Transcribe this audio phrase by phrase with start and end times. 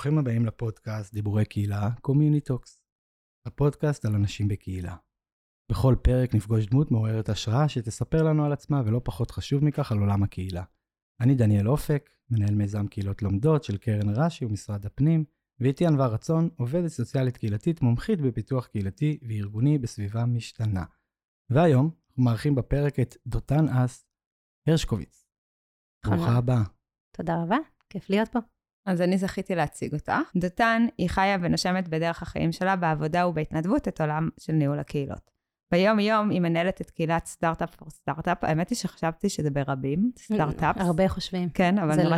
[0.00, 2.82] ברוכים הבאים לפודקאסט דיבורי קהילה, Communitalks.
[3.46, 4.96] הפודקאסט על אנשים בקהילה.
[5.70, 9.98] בכל פרק נפגוש דמות מעוררת השראה שתספר לנו על עצמה, ולא פחות חשוב מכך, על
[9.98, 10.64] עולם הקהילה.
[11.20, 15.24] אני דניאל אופק, מנהל מיזם קהילות לומדות של קרן רש"י ומשרד הפנים,
[15.60, 20.84] ואיתי ענווה רצון, עובדת סוציאלית קהילתית מומחית בפיתוח קהילתי וארגוני בסביבה משתנה.
[21.50, 24.06] והיום אנחנו מארחים בפרק את דותן אס
[24.68, 25.26] הרשקוביץ.
[26.06, 26.62] ברוכה הבאה.
[27.16, 27.56] תודה רבה,
[27.90, 28.38] כיף להיות פה.
[28.86, 30.18] אז אני זכיתי להציג אותה.
[30.36, 35.30] דותן היא חיה ונושמת בדרך החיים שלה בעבודה ובהתנדבות את עולם של ניהול הקהילות.
[35.72, 38.44] ביום-יום היא מנהלת את קהילת סטארט-אפ פור סטארט-אפ.
[38.44, 40.76] האמת היא שחשבתי שזה ברבים, סטארט-אפ.
[40.78, 41.48] הרבה חושבים.
[41.48, 42.16] כן, אבל זה אני לא.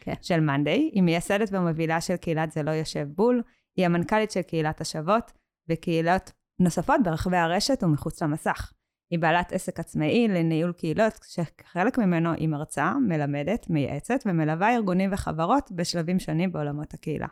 [0.00, 0.14] כן.
[0.22, 0.90] של מאנדיי.
[0.92, 3.42] היא מייסדת ומובילה של קהילת זה לא יושב בול.
[3.76, 5.32] היא המנכ"לית של קהילת השוות
[5.68, 8.72] וקהילות נוספות ברחבי הרשת ומחוץ למסך.
[9.10, 15.72] היא בעלת עסק עצמאי לניהול קהילות, שחלק ממנו היא מרצה, מלמדת, מייעצת ומלווה ארגונים וחברות
[15.72, 17.26] בשלבים שונים בעולמות הקהילה.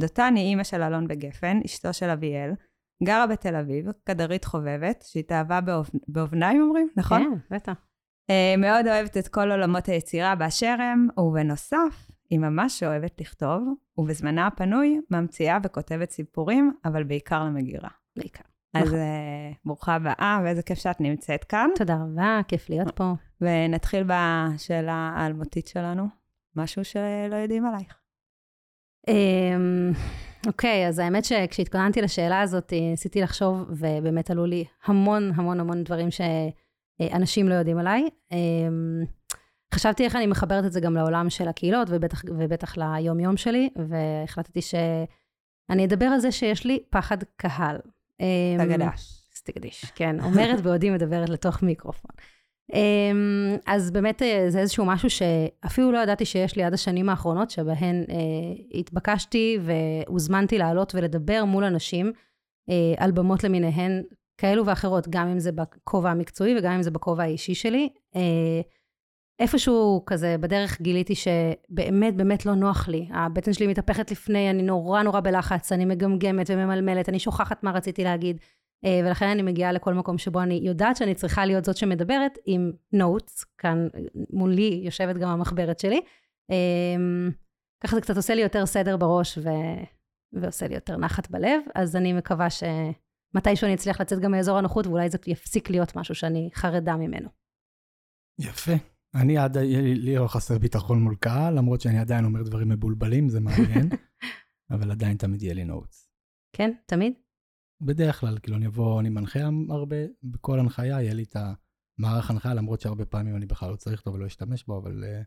[0.00, 2.50] דותן היא אימא של אלון בגפן, אשתו של אביאל,
[3.04, 5.90] גרה בתל אביב, כדרית חובבת, שהתאהבה באוב...
[6.08, 7.22] באובניים אומרים, נכון?
[7.22, 7.86] כן, בטח.
[8.30, 14.46] אה, מאוד אוהבת את כל עולמות היצירה באשר הם, ובנוסף, היא ממש אוהבת לכתוב, ובזמנה
[14.46, 17.88] הפנוי ממציאה וכותבת סיפורים, אבל בעיקר למגירה.
[18.16, 18.44] בעיקר.
[18.74, 18.98] אז נכון.
[18.98, 21.70] אה, ברוכה הבאה, ואיזה כיף שאת נמצאת כאן.
[21.74, 23.12] תודה רבה, כיף להיות פה.
[23.40, 26.06] ונתחיל בשאלה האלמותית שלנו,
[26.56, 28.00] משהו שלא יודעים עלייך.
[30.46, 35.84] אוקיי, אז האמת שכשהתכוננתי לשאלה הזאת, אה, ניסיתי לחשוב, ובאמת עלו לי המון המון המון
[35.84, 38.08] דברים שאנשים לא יודעים עליי.
[38.32, 39.04] אמ,
[39.74, 44.60] חשבתי איך אני מחברת את זה גם לעולם של הקהילות, ובטח, ובטח ליום-יום שלי, והחלטתי
[44.62, 47.76] שאני אדבר על זה שיש לי פחד קהל.
[48.20, 48.26] אמ,
[48.58, 49.16] תגדש.
[49.34, 52.10] סטיגדיש, כן, אומרת בעודי מדברת לתוך מיקרופון.
[52.74, 57.50] אמ, אז באמת אה, זה איזשהו משהו שאפילו לא ידעתי שיש לי עד השנים האחרונות,
[57.50, 62.12] שבהן אה, התבקשתי והוזמנתי לעלות ולדבר מול אנשים
[62.70, 64.02] אה, על במות למיניהן,
[64.38, 67.88] כאלו ואחרות, גם אם זה בכובע המקצועי וגם אם זה בכובע האישי שלי.
[69.40, 73.08] איפשהו כזה בדרך גיליתי שבאמת באמת לא נוח לי.
[73.10, 78.04] הבטן שלי מתהפכת לפני, אני נורא נורא בלחץ, אני מגמגמת וממלמלת, אני שוכחת מה רציתי
[78.04, 78.40] להגיד.
[78.84, 82.72] אה, ולכן אני מגיעה לכל מקום שבו אני יודעת שאני צריכה להיות זאת שמדברת עם
[82.92, 83.88] נוטס, כאן
[84.32, 86.00] מולי יושבת גם המחברת שלי.
[86.50, 86.96] אה,
[87.82, 89.48] ככה זה קצת עושה לי יותר סדר בראש ו...
[90.32, 94.86] ועושה לי יותר נחת בלב, אז אני מקווה שמתישהו אני אצליח לצאת גם מאזור הנוחות,
[94.86, 97.28] ואולי זה יפסיק להיות משהו שאני חרדה ממנו.
[98.40, 98.72] יפה.
[99.14, 103.40] אני עד, לי לא חסר ביטחון מול קהל, למרות שאני עדיין אומר דברים מבולבלים, זה
[103.40, 103.88] מעניין,
[104.74, 106.10] אבל עדיין תמיד יהיה לי notes.
[106.56, 106.72] כן?
[106.86, 107.12] תמיד?
[107.80, 112.54] בדרך כלל, כאילו אני אבוא, אני מנחה הרבה, בכל הנחיה יהיה לי את המערך הנחיה,
[112.54, 115.24] למרות שהרבה פעמים אני בכלל לא צריך אותו ולא אשתמש בו, אבל uh,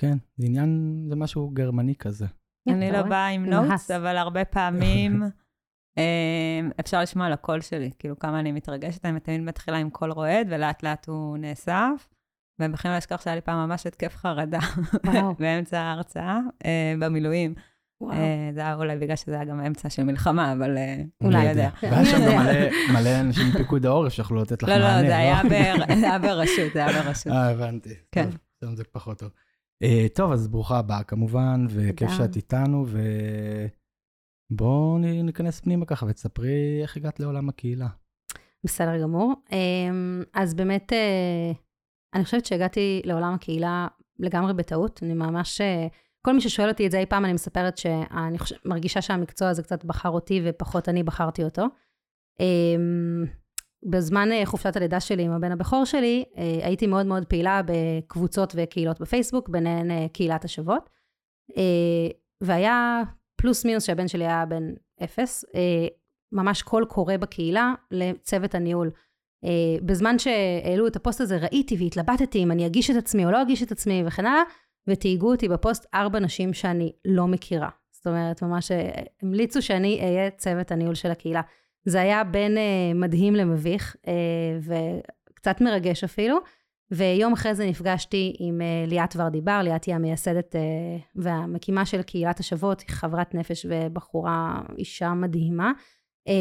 [0.00, 2.26] כן, זה עניין, זה משהו גרמני כזה.
[2.68, 3.08] אני אתה לא?
[3.08, 3.90] באה עם notes.
[3.90, 5.22] אבל הרבה פעמים
[5.98, 10.12] אה, אפשר לשמוע על הקול שלי, כאילו כמה אני מתרגשת, אני תמיד מתחילה עם קול
[10.12, 12.08] רועד, ולאט לאט הוא נאסף.
[12.58, 14.58] והם בכלל לא אשכח שהיה לי פעם ממש התקף חרדה.
[15.40, 17.54] באמצע ההרצאה, אה, במילואים.
[18.02, 18.12] וואו.
[18.16, 21.44] אה, זה היה אולי בגלל שזה היה גם אמצע של מלחמה, אבל אה, אולי.
[21.44, 21.70] יודע.
[21.82, 22.42] והיה שם גם.
[22.44, 22.52] מלא,
[23.00, 26.18] מלא אנשים מפיקוד העורף שיכולו לתת לך לא, מענה, לא, זה היה בר- זה היה
[26.18, 27.32] ברשות, זה היה ברשות.
[27.32, 27.94] אה, הבנתי.
[28.12, 28.24] כן.
[28.30, 29.30] טוב, שם זה פחות טוב.
[29.84, 32.10] Uh, טוב, אז ברוכה הבאה כמובן, וכיף.
[32.10, 32.86] שאת איתנו,
[34.50, 37.88] ובואו ניכנס פנימה ככה ותספרי איך הגעת לעולם הקהילה.
[38.64, 39.32] בסדר גמור.
[39.52, 41.52] אמ, אז באמת, אה,
[42.14, 43.88] אני חושבת שהגעתי לעולם הקהילה
[44.18, 45.00] לגמרי בטעות.
[45.02, 45.86] אני ממש, אה,
[46.26, 49.62] כל מי ששואל אותי את זה אי פעם, אני מספרת שאני חוש- מרגישה שהמקצוע הזה
[49.62, 51.62] קצת בחר אותי ופחות אני בחרתי אותו.
[52.40, 53.24] אמ,
[53.90, 58.52] בזמן אה, חופשת הלידה שלי עם הבן הבכור שלי, אה, הייתי מאוד מאוד פעילה בקבוצות
[58.56, 60.90] וקהילות בפייסבוק, ביניהן אה, קהילת השוות.
[61.56, 62.08] אה,
[62.40, 63.02] והיה
[63.36, 64.62] פלוס מינוס שהבן שלי היה בן
[65.04, 65.44] אפס,
[66.32, 68.90] ממש קול קורא בקהילה לצוות הניהול.
[69.82, 73.62] בזמן שהעלו את הפוסט הזה ראיתי והתלבטתי אם אני אגיש את עצמי או לא אגיש
[73.62, 74.42] את עצמי וכן הלאה,
[74.86, 77.68] ותהיגו אותי בפוסט ארבע נשים שאני לא מכירה.
[77.92, 78.90] זאת אומרת, ממש אה,
[79.22, 81.40] המליצו שאני אהיה צוות הניהול של הקהילה.
[81.84, 84.12] זה היה בין אה, מדהים למביך, אה,
[85.30, 86.38] וקצת מרגש אפילו.
[86.90, 90.60] ויום אחרי זה נפגשתי עם אה, ליאת ורדיבר, ליאת היא המייסדת אה,
[91.16, 95.72] והמקימה של קהילת השוות, היא חברת נפש ובחורה, אישה מדהימה.
[96.28, 96.32] אה,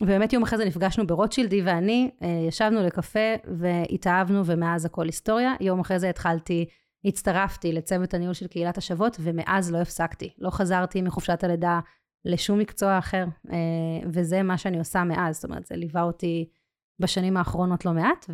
[0.00, 5.54] ובאמת יום אחרי זה נפגשנו ברוטשילדי ואני, אה, ישבנו לקפה והתאהבנו ומאז הכל היסטוריה.
[5.60, 6.66] יום אחרי זה התחלתי
[7.04, 10.34] הצטרפתי לצוות הניהול של קהילת השוות, ומאז לא הפסקתי.
[10.38, 11.80] לא חזרתי מחופשת הלידה
[12.24, 15.34] לשום מקצוע אחר, אה, וזה מה שאני עושה מאז.
[15.34, 16.48] זאת אומרת, זה ליווה אותי
[16.98, 18.30] בשנים האחרונות לא מעט,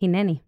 [0.00, 0.38] והנני.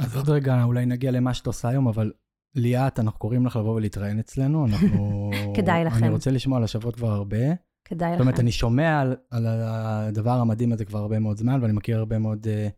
[0.00, 2.12] אז עוד רגע אולי נגיע למה שאת עושה היום, אבל
[2.54, 5.30] ליאת, אנחנו קוראים לך לבוא ולהתראיין אצלנו, אנחנו...
[5.56, 6.04] כדאי לכם.
[6.04, 7.36] אני רוצה לשמוע על השבועות כבר הרבה.
[7.84, 8.18] כדאי לכם.
[8.18, 11.98] זאת אומרת, אני שומע על, על הדבר המדהים הזה כבר הרבה מאוד זמן, ואני מכיר
[11.98, 12.70] הרבה מאוד, uh,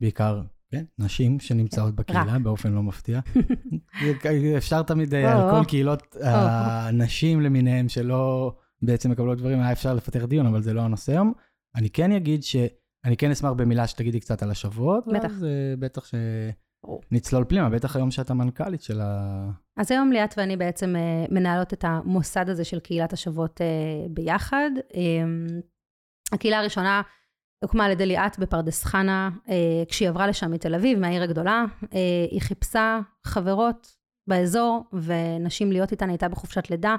[0.00, 0.42] בעיקר,
[0.74, 3.20] כן, נשים שנמצאות בקהילה, באופן לא מפתיע.
[4.58, 10.46] אפשר תמיד על כל קהילות הנשים למיניהן שלא בעצם מקבלות דברים, היה אפשר לפתח דיון,
[10.46, 11.32] אבל זה לא הנושא היום.
[11.76, 15.28] אני כן אגיד שאני כן אשמח במילה שתגידי קצת על השבועות, בטח.
[15.28, 15.46] ואז
[15.78, 16.14] בטח ש...
[17.10, 19.50] נצלול פנימה, בטח היום שאת המנכ"לית של ה...
[19.76, 24.70] אז היום ליאת ואני בעצם uh, מנהלות את המוסד הזה של קהילת השבות uh, ביחד.
[26.32, 27.02] הקהילה הראשונה
[27.64, 29.50] הוקמה על ידי ליאת בפרדס חנה, uh,
[29.88, 31.64] כשהיא עברה לשם מתל אביב, מהעיר הגדולה.
[31.82, 31.86] Uh,
[32.30, 33.96] היא חיפשה חברות
[34.26, 36.96] באזור, ונשים להיות איתן, הייתה בחופשת לידה,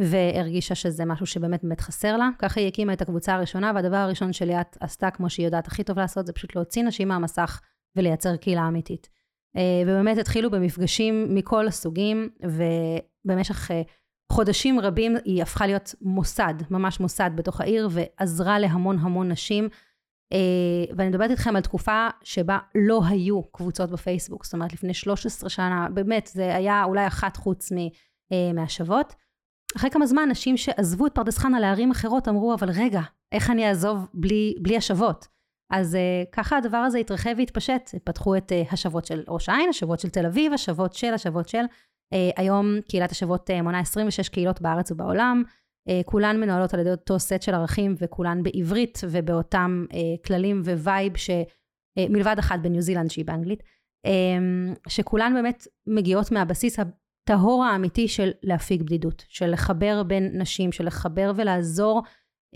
[0.00, 2.28] והרגישה שזה משהו שבאמת באמת חסר לה.
[2.38, 5.98] ככה היא הקימה את הקבוצה הראשונה, והדבר הראשון שליאת עשתה, כמו שהיא יודעת הכי טוב
[5.98, 7.60] לעשות, זה פשוט להוציא נשים מהמסך
[7.96, 9.08] ולייצר קהילה אמיתית.
[9.56, 13.82] אה, ובאמת התחילו במפגשים מכל הסוגים, ובמשך אה,
[14.32, 19.68] חודשים רבים היא הפכה להיות מוסד, ממש מוסד בתוך העיר, ועזרה להמון המון נשים.
[20.32, 25.50] אה, ואני מדברת איתכם על תקופה שבה לא היו קבוצות בפייסבוק, זאת אומרת לפני 13
[25.50, 27.68] שנה, באמת, זה היה אולי אחת חוץ
[28.54, 29.14] מהשוות.
[29.76, 33.00] אחרי כמה זמן, נשים שעזבו את פרדס חנה לערים אחרות אמרו, אבל רגע,
[33.32, 35.26] איך אני אעזוב בלי, בלי השוות?
[35.70, 40.00] אז uh, ככה הדבר הזה התרחב והתפשט, פתחו את uh, השוות של ראש העין, השוות
[40.00, 41.64] של תל אביב, השוות של, השוות של.
[42.14, 45.42] Uh, היום קהילת השוות uh, מונה 26 קהילות בארץ ובעולם,
[46.04, 49.94] כולן מנוהלות על ידי אותו סט של ערכים וכולן בעברית ובאותם uh,
[50.26, 53.62] כללים ו vibe שמלבד uh, אחת בניו זילנד שהיא באנגלית,
[54.06, 54.10] um,
[54.88, 61.32] שכולן באמת מגיעות מהבסיס הטהור האמיתי של להפיג בדידות, של לחבר בין נשים, של לחבר
[61.36, 62.02] ולעזור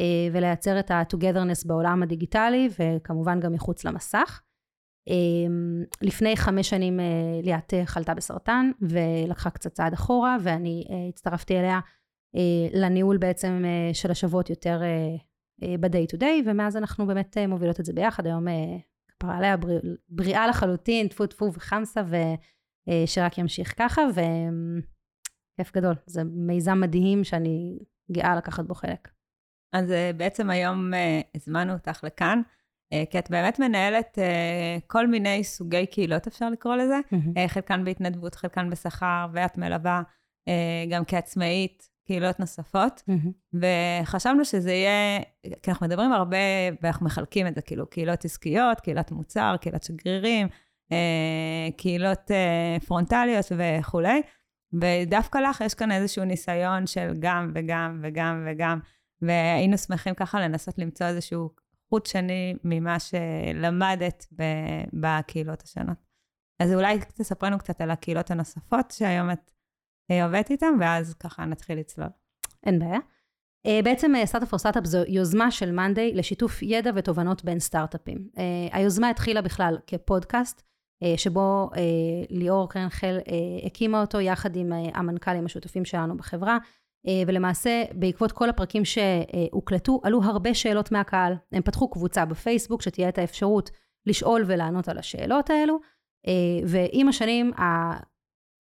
[0.01, 4.43] אה, ולייצר את ה-togetherness בעולם הדיגיטלי, וכמובן גם מחוץ למסך.
[5.09, 5.15] אה,
[6.03, 7.05] לפני חמש שנים אה,
[7.43, 11.81] ליאת חלתה בסרטן, ולקחה קצת צעד אחורה, ואני הצטרפתי אליה
[12.73, 14.83] לניהול בעצם של השבועות יותר
[15.61, 18.27] ב-day to day, ומאז אנחנו באמת מובילות את זה ביחד.
[18.27, 18.47] היום
[19.09, 19.57] כפרה עליה
[20.09, 22.03] בריאה לחלוטין, טפו טפו וחמסה,
[22.89, 25.95] ושרק ימשיך ככה, וכיף גדול.
[26.07, 27.79] זה מיזם מדהים שאני
[28.13, 29.09] גאה לקחת בו חלק.
[29.73, 30.91] אז אה, בעצם היום
[31.35, 32.41] הזמנו אותך לכאן,
[33.11, 34.19] כי את באמת מנהלת
[34.87, 37.49] כל מיני סוגי קהילות, אפשר לקרוא לזה, mm-hmm.
[37.49, 40.03] חלקן בהתנדבות, חלקן בשכר, ואת מלווה
[40.91, 43.57] גם כעצמאית קהילות נוספות, mm-hmm.
[44.03, 45.21] וחשבנו שזה יהיה,
[45.63, 46.37] כי אנחנו מדברים הרבה,
[46.83, 50.49] ואנחנו מחלקים את זה, כאילו, קהילות עסקיות, קהילת מוצר, קהילת שגרירים,
[50.91, 54.23] uh, קהילות uh, פרונטליות וכולי,
[54.73, 58.79] ודווקא לך יש כאן איזשהו ניסיון של גם וגם וגם וגם.
[59.23, 61.51] והיינו שמחים ככה לנסות למצוא איזשהו
[61.89, 64.27] חוט שני ממה שלמדת
[64.93, 65.97] בקהילות השונות.
[66.61, 69.54] אז אולי תספרי לנו קצת על הקהילות הנוספות שהיום את אה,
[70.11, 72.09] עובדת איתן, ואז ככה נתחיל לצלול.
[72.67, 72.99] אין בעיה.
[73.67, 78.29] אה, בעצם סטארט-אפ פור סטארט-אפ זו יוזמה של מאנדיי לשיתוף ידע ותובנות בין סטארט-אפים.
[78.39, 80.63] אה, היוזמה התחילה בכלל כפודקאסט,
[81.17, 81.71] שבו
[82.31, 83.19] ליאור קרנחל
[83.67, 86.59] הקימה אותו יחד עם המנכ"לים השותפים שלנו בחברה.
[87.07, 91.35] אה, ולמעשה בעקבות כל הפרקים שהוקלטו עלו הרבה שאלות מהקהל.
[91.53, 93.71] הם פתחו קבוצה בפייסבוק שתהיה את האפשרות
[94.07, 95.79] לשאול ולענות על השאלות האלו,
[96.27, 96.33] אה,
[96.67, 97.51] ועם השנים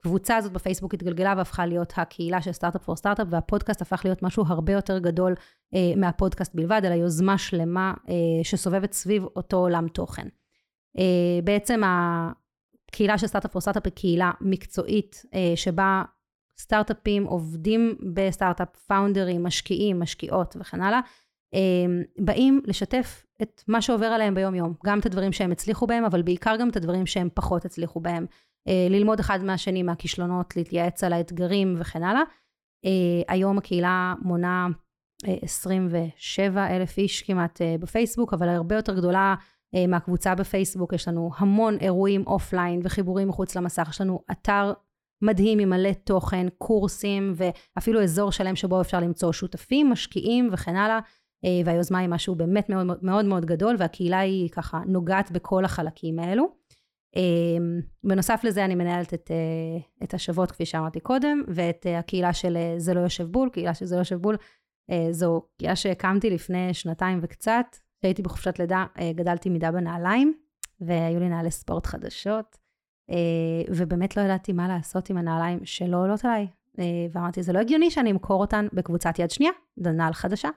[0.04, 4.44] הקבוצה הזאת בפייסבוק התגלגלה והפכה להיות הקהילה של סטארט-אפ פור סטארט-אפ, והפודקאסט הפך להיות משהו
[4.46, 5.34] הרבה יותר גדול
[5.74, 7.94] אה, מהפודקאסט בלבד, אלא יוזמה שלמה
[8.42, 10.26] שסובבת סביב אותו עולם תוכן.
[11.44, 15.22] בעצם הקהילה של סטארט-אפ פור סטארט-אפ היא קהילה מקצועית
[15.56, 16.02] שבה
[16.58, 21.00] סטארט-אפים, עובדים בסטארט-אפ, פאונדרים, משקיעים, משקיעות וכן הלאה,
[21.54, 24.74] אמ, באים לשתף את מה שעובר עליהם ביום-יום.
[24.86, 28.26] גם את הדברים שהם הצליחו בהם, אבל בעיקר גם את הדברים שהם פחות הצליחו בהם.
[28.68, 32.22] אה, ללמוד אחד מהשני מהכישלונות, להתייעץ על האתגרים וכן הלאה.
[32.84, 34.66] אה, היום הקהילה מונה
[35.42, 39.34] 27 אה, אלף איש כמעט בפייסבוק, אבל הרבה יותר גדולה
[39.88, 40.92] מהקבוצה בפייסבוק.
[40.92, 43.88] יש לנו המון אירועים offline וחיבורים מחוץ למסך.
[43.90, 44.72] יש לנו אתר
[45.22, 50.98] מדהים עם מלא תוכן, קורסים ואפילו אזור שלם שבו אפשר למצוא שותפים, משקיעים וכן הלאה.
[51.44, 56.18] אה, והיוזמה היא משהו באמת מאוד מאוד מאוד גדול והקהילה היא ככה נוגעת בכל החלקים
[56.18, 56.48] האלו.
[57.16, 57.22] אה,
[58.04, 62.94] בנוסף לזה אני מנהלת את, אה, את השוות כפי שאמרתי קודם ואת הקהילה של זה
[62.94, 64.36] לא יושב בול, קהילה של זה לא יושב בול
[65.10, 70.34] זו קהילה שהקמתי לפני שנתיים וקצת, כשהייתי בחופשת לידה גדלתי מידה בנעליים
[70.80, 72.58] והיו לי נעלי ספורט חדשות
[73.10, 76.46] אה, ובאמת לא ידעתי מה לעשות עם הנעליים שלא עולות עליי.
[76.78, 80.48] אה, ואמרתי, זה לא הגיוני שאני אמכור אותן בקבוצת יד שנייה, זו נעל חדשה.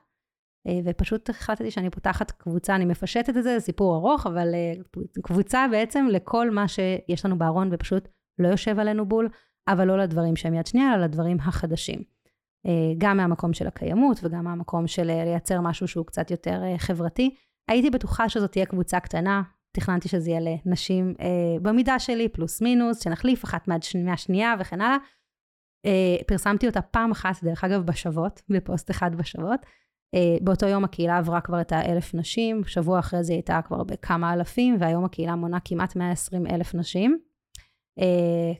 [0.67, 4.73] אה, ופשוט החלטתי שאני פותחת קבוצה, אני מפשטת את זה, זה סיפור ארוך, אבל אה,
[5.23, 8.07] קבוצה בעצם לכל מה שיש לנו בארון ופשוט
[8.39, 9.29] לא יושב עלינו בול,
[9.67, 12.03] אבל לא לדברים שהם יד שנייה, אלא לדברים החדשים.
[12.65, 17.35] אה, גם מהמקום של הקיימות וגם מהמקום של לייצר משהו שהוא קצת יותר חברתי.
[17.67, 21.13] הייתי בטוחה שזאת תהיה קבוצה קטנה, תכננתי שזה יהיה לנשים
[21.61, 24.97] במידה שלי, פלוס מינוס, שנחליף אחת מהשנייה וכן הלאה.
[26.27, 29.59] פרסמתי אותה פעם אחת, דרך אגב, בשבות, בפוסט אחד בשבות.
[30.15, 33.83] Uh, באותו יום הקהילה עברה כבר את האלף נשים, שבוע אחרי זה היא הייתה כבר
[33.83, 37.19] בכמה אלפים, והיום הקהילה מונה כמעט 120 אלף נשים.
[37.99, 38.03] Uh,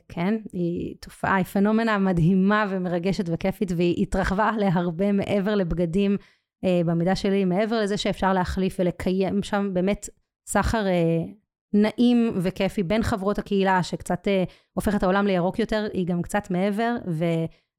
[0.08, 6.16] כן, היא תופעה, היא פנומנה מדהימה ומרגשת וכיפית, והיא התרחבה להרבה מעבר לבגדים
[6.64, 10.08] uh, במידה שלי, מעבר לזה שאפשר להחליף ולקיים שם באמת
[10.48, 11.30] סחר uh,
[11.72, 16.50] נעים וכיפי בין חברות הקהילה, שקצת uh, הופך את העולם לירוק יותר, היא גם קצת
[16.50, 17.24] מעבר, ו...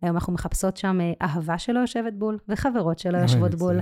[0.01, 3.79] היום אנחנו מחפשות שם אה, אהבה שלא יושבת בול, וחברות שלא יושבות בול.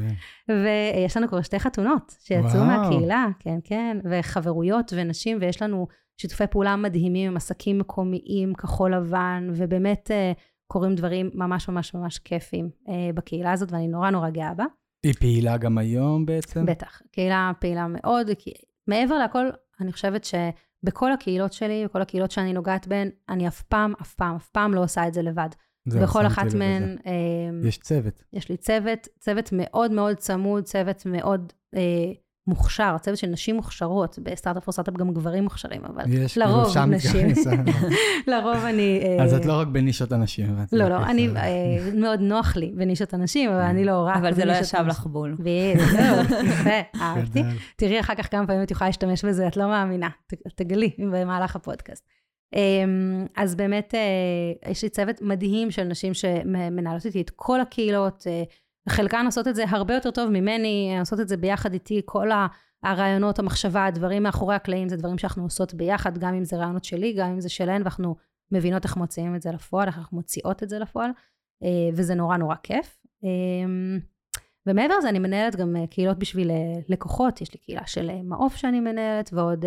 [0.50, 5.88] ויש לנו כבר שתי חתונות שיצאו מהקהילה, כן, כן, וחברויות ונשים, ויש לנו
[6.22, 10.32] שיתופי פעולה מדהימים עם עסקים מקומיים, כחול לבן, ובאמת אה,
[10.68, 14.66] קורים דברים ממש ממש ממש כיפים אה, בקהילה הזאת, ואני נורא נורא גאה בה.
[15.04, 16.66] היא פעילה גם היום בעצם?
[16.66, 18.28] בטח, קהילה פעילה מאוד.
[18.88, 19.50] מעבר לכל,
[19.82, 24.36] אני חושבת שבכל הקהילות שלי, בכל הקהילות שאני נוגעת בהן, אני אף פעם, אף פעם,
[24.36, 25.50] אף פעם לא עושה את זה לבד.
[25.88, 26.98] בכל אחת מהן...
[27.06, 27.12] אה,
[27.68, 28.24] יש צוות.
[28.34, 31.82] יש לי צוות, צוות מאוד מאוד צמוד, צוות מאוד אה,
[32.48, 36.86] מוכשר, צוות של נשים מוכשרות, בסטארט-אפ או סטארט-אפ גם גברים מוכשרים, אבל יש, לרוב כאילו
[36.86, 37.28] נשים.
[38.32, 39.02] לרוב אני...
[39.04, 40.58] אה, אז את לא רק בנישות הנשים.
[40.72, 44.46] לא, לא, אני, אה, מאוד נוח לי בנישות הנשים, אבל אני לא רק אבל זה
[44.46, 45.36] לא ישב לך בול.
[45.40, 46.70] בדיוק, יפה,
[47.02, 47.44] אהבתי.
[47.76, 50.10] תראי אחר כך כמה פעמים את יכולה להשתמש בזה, את לא מאמינה,
[50.56, 52.08] תגלי במהלך הפודקאסט.
[52.56, 58.24] אמ, אז באמת אה, יש לי צוות מדהים של נשים שמנהלות איתי את כל הקהילות,
[58.28, 58.44] אה,
[58.90, 62.30] חלקן עושות את זה הרבה יותר טוב ממני, עושות את זה ביחד איתי, כל
[62.84, 67.14] הרעיונות, המחשבה, הדברים מאחורי הקלעים, זה דברים שאנחנו עושות ביחד, גם אם זה רעיונות שלי,
[67.14, 68.16] גם אם זה שלהן, ואנחנו
[68.52, 71.12] מבינות איך מוציאים את זה לפועל, איך אנחנו מוציאות את זה לפועל,
[71.64, 72.98] אה, וזה נורא נורא כיף.
[73.24, 74.00] אמ,
[74.66, 76.52] ומעבר לזה אני מנהלת גם קהילות בשביל
[76.90, 79.66] לקוחות, יש לי קהילה של מעוף שאני מנהלת, ועוד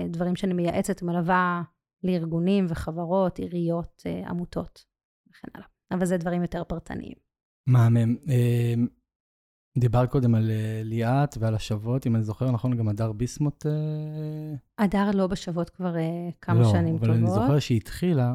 [0.00, 1.62] דברים שאני מייעצת, מלווה
[2.04, 4.84] לארגונים וחברות, עיריות, אה, עמותות
[5.30, 5.66] וכן הלאה.
[5.90, 7.14] אבל זה דברים יותר פרטניים.
[7.66, 8.16] מהמם.
[8.28, 8.74] אה,
[9.78, 13.66] דיברת קודם על אה, ליאת ועל השבות, אם אני זוכר נכון, גם הדר ביסמוט...
[14.78, 15.94] הדר לא בשבות כבר
[16.40, 17.08] כמה לא, שנים טובות.
[17.08, 18.34] לא, אבל אני זוכר שהיא התחילה,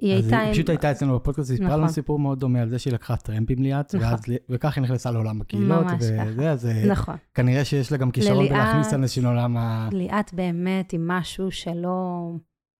[0.00, 0.38] היא הייתה...
[0.38, 1.94] היא פשוט הייתה אצלנו בפודקאסט, היא סיפרה לנו נכון.
[1.94, 4.34] סיפור מאוד דומה על זה שהיא לקחה טרמפ עם ליאת, נכון.
[4.48, 7.16] וכך היא נכנסה לעולם הקהילות, וזה, אז נכון.
[7.34, 9.88] כנראה שיש לה גם כישרון בלהכניס אנשים לעולם ה...
[9.92, 12.30] ליאת באמת היא משהו שלא...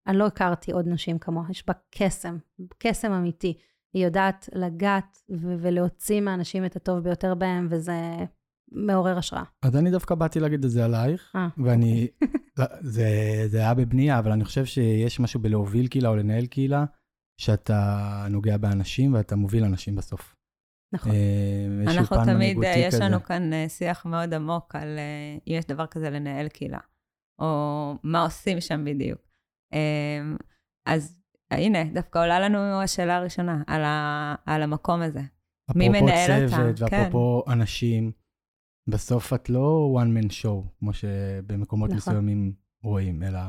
[0.07, 2.39] אני לא הכרתי עוד נשים כמוה, יש בה קסם,
[2.79, 3.59] קסם אמיתי.
[3.95, 8.17] היא יודעת לגעת ו- ולהוציא מהאנשים את הטוב ביותר בהם, וזה
[8.73, 9.43] מעורר השראה.
[9.63, 11.39] אז אני דווקא באתי להגיד את זה עלייך, 아.
[11.39, 11.49] אה.
[11.65, 12.09] ואני,
[12.95, 13.09] זה,
[13.47, 16.85] זה היה בבנייה, אבל אני חושב שיש משהו בלהוביל קהילה או לנהל קהילה,
[17.41, 20.37] שאתה נוגע באנשים ואתה מוביל אנשים בסוף.
[20.95, 21.13] נכון.
[21.13, 24.99] אה, אנחנו תמיד, אה, יש לנו כאן שיח מאוד עמוק על
[25.49, 26.79] אם יש דבר כזה לנהל קהילה,
[27.41, 29.24] או מה עושים שם בדיוק.
[29.75, 30.37] אמ,
[30.87, 35.21] אז הנה, דווקא עולה לנו השאלה הראשונה על, ה, על המקום הזה.
[35.75, 36.57] מי מנהל אותה?
[36.57, 37.53] אפרופו צוות ואפרופו כן.
[37.53, 38.13] אנשים,
[38.87, 41.97] בסוף את לא one man show, כמו שבמקומות נכון.
[41.97, 42.53] מסוימים
[42.83, 43.41] רואים, אלא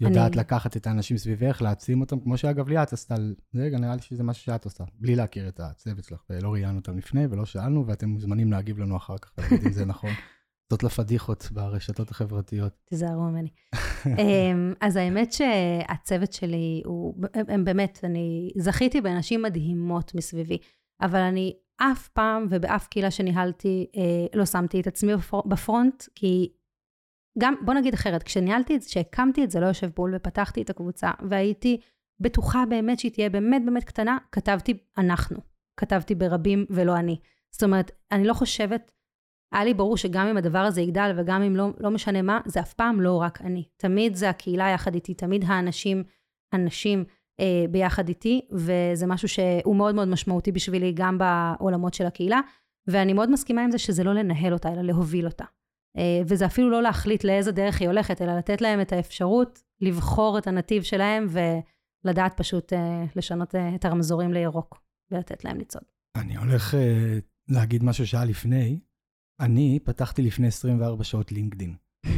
[0.00, 0.40] יודעת אני...
[0.40, 3.14] לקחת את האנשים סביבך, להעצים אותם, כמו שאגב ליאת עשתה,
[3.52, 6.98] זה נראה לי שזה משהו שאת עושה, בלי להכיר את הצוות שלך, ולא ראיינו אותם
[6.98, 10.10] לפני ולא שאלנו, ואתם מוזמנים להגיב לנו אחר כך, אם זה נכון.
[10.70, 12.72] זאת לפדיחות ברשתות החברתיות.
[12.84, 13.48] תיזהרו ממני.
[14.06, 17.14] אמ, אז האמת שהצוות שלי הוא,
[17.48, 20.58] הם באמת, אני זכיתי באנשים מדהימות מסביבי,
[21.00, 25.12] אבל אני אף פעם ובאף קהילה שניהלתי אה, לא שמתי את עצמי
[25.46, 26.52] בפרונט, כי
[27.38, 30.70] גם, בוא נגיד אחרת, כשניהלתי את זה, כשהקמתי את זה, לא יושב בול ופתחתי את
[30.70, 31.80] הקבוצה, והייתי
[32.20, 35.38] בטוחה באמת שהיא תהיה באמת באמת קטנה, כתבתי אנחנו.
[35.76, 37.18] כתבתי ברבים ולא אני.
[37.50, 38.92] זאת אומרת, אני לא חושבת
[39.52, 42.60] היה לי ברור שגם אם הדבר הזה יגדל וגם אם לא, לא משנה מה, זה
[42.60, 43.64] אף פעם לא רק אני.
[43.76, 46.04] תמיד זה הקהילה יחד איתי, תמיד האנשים,
[46.52, 47.04] הנשים
[47.40, 52.40] אה, ביחד איתי, וזה משהו שהוא מאוד מאוד משמעותי בשבילי גם בעולמות של הקהילה,
[52.86, 55.44] ואני מאוד מסכימה עם זה שזה לא לנהל אותה, אלא להוביל אותה.
[55.96, 60.38] אה, וזה אפילו לא להחליט לאיזה דרך היא הולכת, אלא לתת להם את האפשרות לבחור
[60.38, 61.26] את הנתיב שלהם
[62.04, 65.84] ולדעת פשוט אה, לשנות אה, את הרמזורים לירוק ולתת להם לצעוד.
[66.16, 68.80] אני הולך אה, להגיד משהו שעה לפני.
[69.40, 71.74] אני פתחתי לפני 24 שעות לינקדין.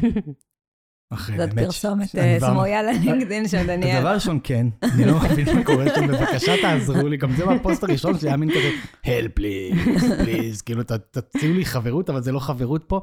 [1.10, 4.00] אחרי, זאת באמת, פרסומת אה, סמויה ללינקדאין של דניאל.
[4.00, 7.84] דבר ראשון, כן, אני לא מבין מה קורה שם, בבקשה תעזרו לי, גם זה בפוסט
[7.84, 8.70] הראשון שלי היה מין כזה,
[9.04, 13.00] help please, please, כאילו תציעו לי חברות, אבל זה לא חברות פה.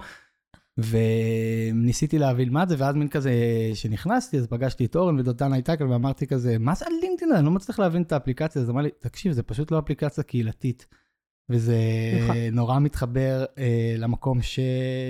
[0.78, 3.32] וניסיתי להבין מה זה, ואז מין כזה,
[3.74, 7.32] שנכנסתי, אז פגשתי את אורן ודותן הייתה כאן, ואמרתי כזה, מה זה הלינקדאין?
[7.36, 10.88] אני לא מצליח להבין את האפליקציה, אז אמר לי, תקשיב, זה פשוט לא אפליקציה קהילתית.
[11.50, 11.78] וזה
[12.24, 12.38] נכון.
[12.52, 14.60] נורא מתחבר אה, למקום ש...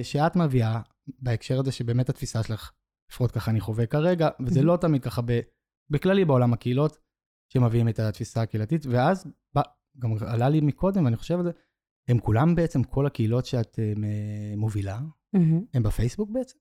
[0.04, 0.80] שאת מביאה,
[1.20, 2.72] בהקשר הזה שבאמת התפיסה שלך,
[3.12, 4.62] לפחות ככה אני חווה כרגע, וזה.
[4.62, 5.40] לא תמיד ככה ב...
[5.90, 6.98] בכללי בעולם הקהילות,
[7.54, 9.28] שמביאים את התפיסה הקהילתית, ואז
[9.58, 9.60] ב...
[10.00, 11.52] גם עלה לי מקודם, אני חושב על זה,
[12.08, 13.94] הם כולם בעצם, כל הקהילות שאת אה,
[14.58, 15.00] מובילה,
[15.34, 15.62] מהמם.
[15.74, 16.58] הם בפייסבוק בעצם?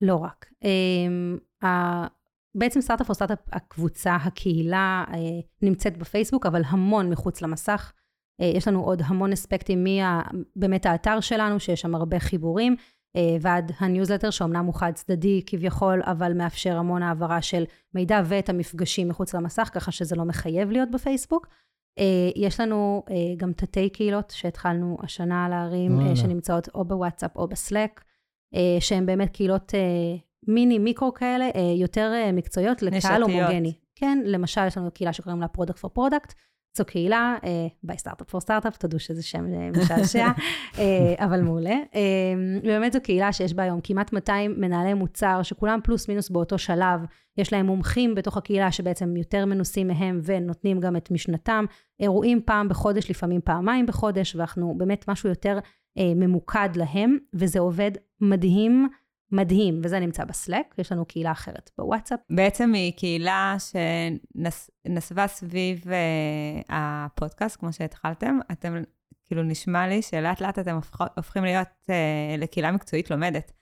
[0.00, 0.46] לא רק.
[0.62, 2.06] Um, ה-
[2.54, 5.16] בעצם Startup for Startup, הקבוצה, הקהילה, uh,
[5.62, 7.92] נמצאת בפייסבוק, אבל המון מחוץ למסך.
[8.42, 12.76] Uh, יש לנו עוד המון אספקטים מבאמת האתר שלנו, שיש שם הרבה חיבורים,
[13.16, 17.64] uh, ועד הניוזלטר, שאומנם הוא חד צדדי כביכול, אבל מאפשר המון העברה של
[17.94, 21.46] מידע ואת המפגשים מחוץ למסך, ככה שזה לא מחייב להיות בפייסבוק.
[22.00, 22.02] Uh,
[22.36, 23.02] יש לנו
[23.36, 28.00] גם תתי קהילות שהתחלנו השנה להרים, שנמצאות או בוואטסאפ או בסלק.
[28.54, 30.16] אה, שהן באמת קהילות אה,
[30.48, 33.22] מיני, מיקרו כאלה, אה, יותר אה, מקצועיות לקהל נישתיות.
[33.22, 33.72] הומוגני.
[33.94, 36.34] כן, למשל, יש לנו קהילה שקוראים לה Product for Product.
[36.76, 37.36] זו קהילה,
[37.86, 40.26] by Startup for Startup, תודו שזה שם אה, משעשע,
[40.78, 41.76] אה, אבל מעולה.
[41.94, 42.00] אה,
[42.62, 47.00] ובאמת זו קהילה שיש בה היום כמעט 200 מנהלי מוצר, שכולם פלוס מינוס באותו שלב.
[47.38, 51.64] יש להם מומחים בתוך הקהילה שבעצם יותר מנוסים מהם ונותנים גם את משנתם.
[52.00, 55.58] אירועים פעם בחודש, לפעמים פעמיים בחודש, ואנחנו באמת משהו יותר
[55.98, 57.90] ממוקד להם, וזה עובד
[58.20, 58.88] מדהים,
[59.32, 62.20] מדהים, וזה נמצא בסלק, יש לנו קהילה אחרת בוואטסאפ.
[62.30, 63.56] בעצם היא קהילה
[64.86, 68.38] שנסבה סביב uh, הפודקאסט, כמו שהתחלתם.
[68.52, 68.82] אתם,
[69.26, 71.90] כאילו, נשמע לי שלאט לאט אתם הופכ, הופכים להיות uh,
[72.38, 73.52] לקהילה מקצועית לומדת,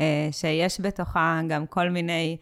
[0.00, 2.36] uh, שיש בתוכה גם כל מיני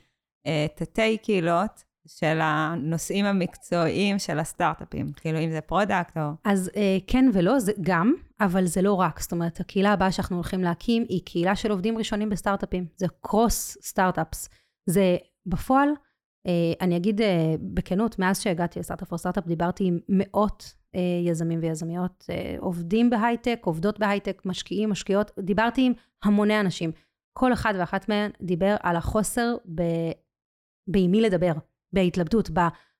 [0.46, 5.12] uh, תתי קהילות של הנושאים המקצועיים של הסטארט-אפים.
[5.16, 6.22] כאילו, אם זה product או...
[6.44, 9.20] אז אה, כן ולא, זה גם, אבל זה לא רק.
[9.20, 12.86] זאת אומרת, הקהילה הבאה שאנחנו הולכים להקים היא קהילה של עובדים ראשונים בסטארט-אפים.
[12.96, 14.48] זה cross startups.
[14.86, 15.88] זה בפועל,
[16.46, 21.00] אה, אני אגיד אה, בכנות, מאז שהגעתי ל Startup for Startup, דיברתי עם מאות אה,
[21.26, 25.92] יזמים ויזמיות, אה, עובדים בהייטק, עובדות בהייטק, משקיעים, משקיעות, דיברתי עם
[26.24, 26.92] המוני אנשים.
[27.38, 29.82] כל אחד ואחת מהם דיבר על החוסר ב...
[30.86, 31.52] בעם מי לדבר,
[31.92, 32.50] בהתלבטות,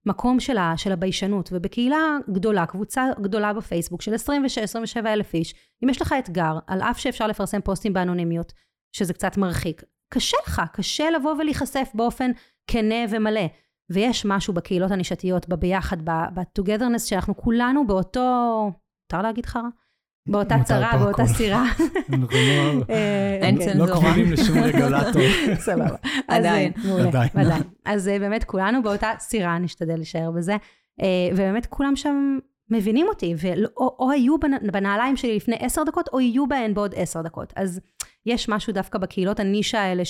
[0.06, 5.88] במקום של, ה, של הביישנות, ובקהילה גדולה, קבוצה גדולה בפייסבוק של 26-27 אלף איש, אם
[5.88, 8.52] יש לך אתגר, על אף שאפשר לפרסם פוסטים באנונימיות,
[8.96, 9.82] שזה קצת מרחיק,
[10.14, 12.30] קשה לך, קשה לבוא ולהיחשף באופן
[12.66, 13.46] כנה ומלא.
[13.90, 18.20] ויש משהו בקהילות הנישתיות, בביחד, ב-togetherness, שאנחנו כולנו באותו,
[19.12, 19.68] מותר להגיד חרא?
[20.28, 21.26] באותה צרה, באותה.
[21.26, 21.64] סירה.
[22.12, 23.64] אנחנו לא- אה, אין כן.
[23.64, 23.90] צנזורה.
[23.90, 25.22] לא כבולים לשום רגולטור.
[25.66, 25.96] סבבה.
[26.28, 26.72] עדיין.
[26.84, 27.28] אה, עדיין.
[27.34, 27.62] עדיין.
[27.84, 30.56] אז אה, באמת כולנו באותה סירה, נשתדל להישאר בזה.
[31.32, 32.38] ובאמת כולם שם
[32.70, 36.94] מבינים אותי, ואו או היו בנ- בנעליים שלי לפני עשר דקות, או יהיו בהן בעוד
[36.96, 37.52] עשר דקות.
[37.56, 37.80] אז
[38.26, 40.02] יש משהו דווקא בקהילות הנישה האלה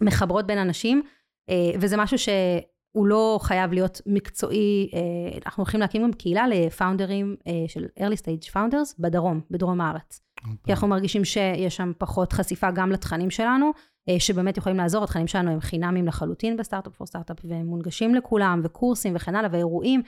[0.00, 1.02] שמחברות בין אנשים,
[1.80, 2.18] וזה משהו
[2.92, 4.90] שהוא לא חייב להיות מקצועי.
[4.94, 10.20] אה, אנחנו הולכים להקים גם קהילה לפאונדרים אה, של early stage founders בדרום, בדרום הארץ.
[10.64, 13.70] כי אנחנו מרגישים שיש שם פחות חשיפה גם לתכנים שלנו,
[14.08, 18.60] אה, שבאמת יכולים לעזור, התכנים שלנו הם חינמים לחלוטין בסטארט-אפ פור סטארט-אפ, והם מונגשים לכולם,
[18.64, 20.02] וקורסים וכן הלאה, ואירועים,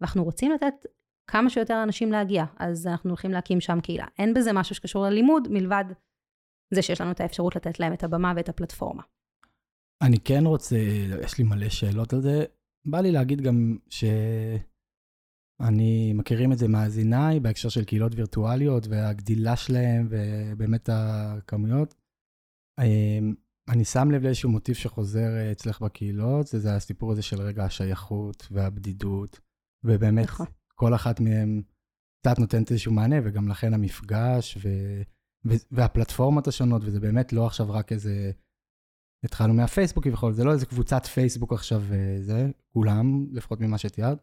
[0.00, 0.74] ואנחנו רוצים לתת
[1.26, 4.06] כמה שיותר אנשים להגיע, אז אנחנו הולכים להקים שם קהילה.
[4.18, 5.84] אין בזה משהו שקשור ללימוד, מלבד
[6.74, 9.02] זה שיש לנו את האפשרות לתת להם את הבמה ואת הפלטפורמה.
[10.02, 10.76] אני כן רוצה,
[11.24, 12.44] יש לי מלא שאלות על זה.
[12.84, 14.62] בא לי להגיד גם שאני
[16.12, 21.94] מכירים את זה מאזיניי בהקשר של קהילות וירטואליות והגדילה שלהם ובאמת הכמויות.
[22.80, 23.34] אמ,
[23.68, 27.64] אני שם לב לאיזשהו מוטיב שחוזר אה, אצלך בקהילות, זה, זה הסיפור הזה של רגע
[27.64, 29.40] השייכות והבדידות,
[29.84, 30.46] ובאמת נכון.
[30.74, 31.62] כל אחת מהן
[32.20, 34.68] קצת נותנת איזשהו מענה, וגם לכן המפגש ו,
[35.46, 38.32] ו, והפלטפורמות השונות, וזה באמת לא עכשיו רק איזה...
[39.24, 44.18] התחלנו מהפייסבוק כביכול, זה לא איזה קבוצת פייסבוק עכשיו, אה, זה, כולם, לפחות ממה שתיארת.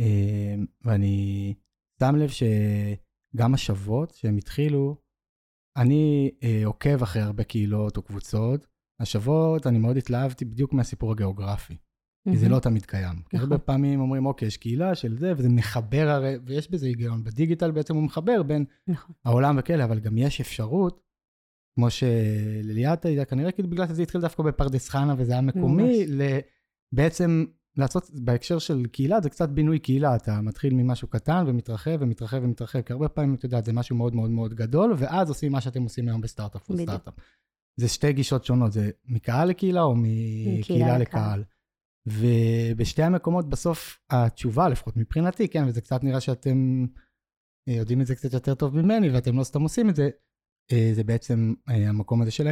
[0.00, 1.54] אה, ואני
[2.00, 4.96] שם לב שגם השוות שהם התחילו,
[5.76, 8.66] אני אה, עוקב אחרי הרבה קהילות או קבוצות.
[9.00, 11.76] השוות, אני מאוד התלהבתי בדיוק מהסיפור הגיאוגרפי,
[12.30, 13.16] כי זה לא תמיד קיים.
[13.16, 13.40] כי נכון.
[13.40, 17.24] הרבה פעמים אומרים, אוקיי, יש קהילה של זה, וזה מחבר הרי, ויש בזה היגיון.
[17.24, 19.14] בדיגיטל בעצם הוא מחבר בין נכון.
[19.24, 21.00] העולם וכאלה, אבל גם יש אפשרות,
[21.74, 26.06] כמו שלליאת הייתה, כנראה כאילו בגלל שזה התחיל דווקא בפרדס חנה וזה היה מקומי.
[26.94, 27.44] בעצם
[27.76, 32.80] לעשות, בהקשר של קהילה, זה קצת בינוי קהילה, אתה מתחיל ממשהו קטן ומתרחב ומתרחב ומתרחב,
[32.80, 35.82] כי הרבה פעמים, אתה יודע, זה משהו מאוד מאוד מאוד גדול, ואז עושים מה שאתם
[35.82, 36.90] עושים היום בסטארט-אפ או בדיוק.
[36.90, 37.14] סטארט-אפ.
[37.76, 41.44] זה שתי גישות שונות, זה מקהל לקהילה או מקהילה לקהל.
[42.06, 46.86] ובשתי המקומות בסוף התשובה, לפחות מבחינתי, כן, וזה קצת נראה שאתם
[47.68, 50.10] אה, יודעים את זה קצת יותר טוב ממני ואתם לא סתם עושים את זה,
[50.92, 52.48] זה בעצם אה, המקום הזה של,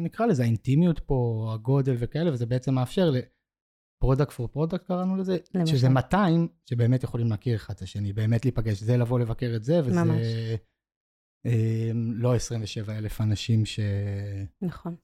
[0.00, 5.36] נקרא לזה, האינטימיות פה, הגודל וכאלה, וזה בעצם מאפשר ל product for product קראנו לזה,
[5.54, 5.76] למשל.
[5.76, 9.80] שזה 200 שבאמת יכולים להכיר אחד את השני, באמת להיפגש, זה לבוא לבקר את זה,
[9.84, 10.26] וזה ממש.
[12.14, 13.80] לא 27 אלף אנשים ש...
[14.62, 14.96] נכון.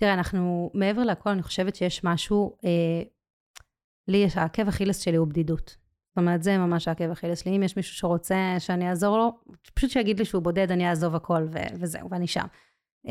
[0.00, 3.02] תראה, אנחנו, מעבר לכל, אני חושבת שיש משהו, אה,
[4.08, 5.79] לי העקב אכילס שלי הוא בדידות.
[6.10, 7.56] זאת אומרת, זה ממש העקב אכילס שלי.
[7.56, 9.32] אם יש מישהו שרוצה שאני אעזור לו,
[9.74, 12.44] פשוט שיגיד לי שהוא בודד, אני אעזוב הכל, ו- וזהו, ואני שם.
[13.06, 13.10] Um,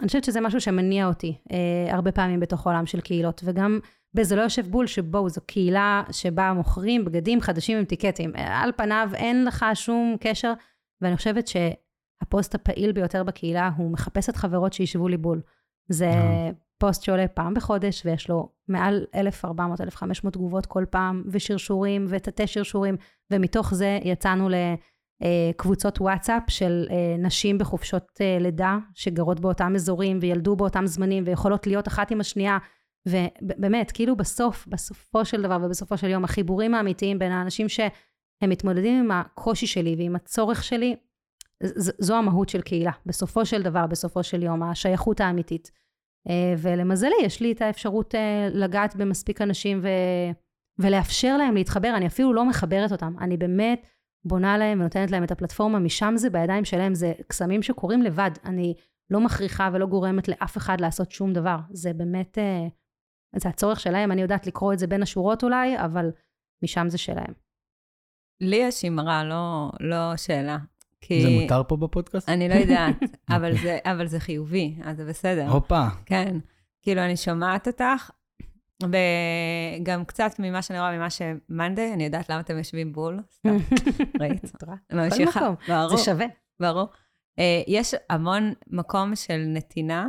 [0.00, 1.52] אני חושבת שזה משהו שמניע אותי uh,
[1.94, 3.78] הרבה פעמים בתוך עולם של קהילות, וגם
[4.14, 8.32] בזה לא יושב בול שבואו, זו קהילה שבה מוכרים בגדים חדשים עם טיקטים.
[8.36, 10.52] על פניו אין לך שום קשר,
[11.00, 15.40] ואני חושבת שהפוסט הפעיל ביותר בקהילה הוא מחפש את חברות שישבו לי בול.
[15.88, 16.50] זה אה.
[16.78, 19.06] פוסט שעולה פעם בחודש, ויש לו מעל
[19.44, 22.96] 1,400-1,500 תגובות כל פעם, ושרשורים, ותתי שרשורים,
[23.30, 24.48] ומתוך זה יצאנו
[25.20, 31.66] לקבוצות וואטסאפ של אה, נשים בחופשות אה, לידה, שגרות באותם אזורים, וילדו באותם זמנים, ויכולות
[31.66, 32.58] להיות אחת עם השנייה.
[33.08, 37.90] ובאמת, כאילו בסוף, בסופו של דבר ובסופו של יום, החיבורים האמיתיים בין האנשים שהם
[38.42, 40.96] מתמודדים עם הקושי שלי ועם הצורך שלי,
[41.98, 42.92] זו המהות של קהילה.
[43.06, 45.70] בסופו של דבר, בסופו של יום, השייכות האמיתית.
[46.28, 49.88] אה, ולמזלי, יש לי את האפשרות אה, לגעת במספיק אנשים ו...
[50.78, 51.92] ולאפשר להם להתחבר.
[51.96, 53.14] אני אפילו לא מחברת אותם.
[53.20, 53.86] אני באמת
[54.24, 58.30] בונה להם ונותנת להם את הפלטפורמה, משם זה בידיים שלהם, זה קסמים שקורים לבד.
[58.44, 58.74] אני
[59.10, 61.56] לא מכריחה ולא גורמת לאף אחד לעשות שום דבר.
[61.70, 62.66] זה באמת, אה,
[63.36, 64.12] זה הצורך שלהם.
[64.12, 66.10] אני יודעת לקרוא את זה בין השורות אולי, אבל
[66.62, 67.32] משם זה שלהם.
[68.40, 70.58] לי יש אמרה, לא, לא שאלה.
[71.00, 71.22] כי...
[71.22, 72.28] זה מותר פה בפודקאסט?
[72.28, 72.96] אני לא יודעת,
[73.36, 75.48] אבל, זה, אבל זה חיובי, אז זה בסדר.
[75.48, 75.86] הופה.
[76.06, 76.38] כן.
[76.82, 78.10] כאילו, אני שומעת אותך,
[78.82, 83.20] וגם קצת ממה שאני רואה, ממה שמאנדי, אני יודעת למה אתם יושבים בול.
[84.20, 84.56] ראית?
[84.56, 84.66] כל
[85.26, 86.26] מקום, זה שווה.
[86.60, 86.88] ברור.
[87.38, 90.06] אה, יש המון מקום של נתינה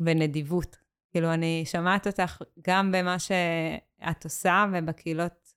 [0.00, 0.76] ונדיבות.
[1.10, 5.52] כאילו, אני שומעת אותך גם במה שאת עושה ובקהילות,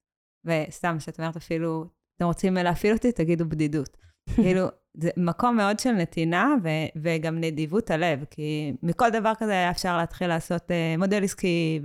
[0.45, 3.97] וסתם, שאת אומרת אפילו, אתם רוצים להפעיל אותי, תגידו בדידות.
[4.35, 9.71] כאילו, זה מקום מאוד של נתינה ו- וגם נדיבות הלב, כי מכל דבר כזה היה
[9.71, 11.81] אפשר להתחיל לעשות uh, מודל עסקי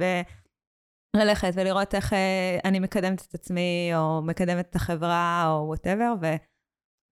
[1.17, 2.17] וללכת ולראות איך uh,
[2.65, 6.37] אני מקדמת את עצמי, או מקדמת את החברה, או וואטאבר, ו-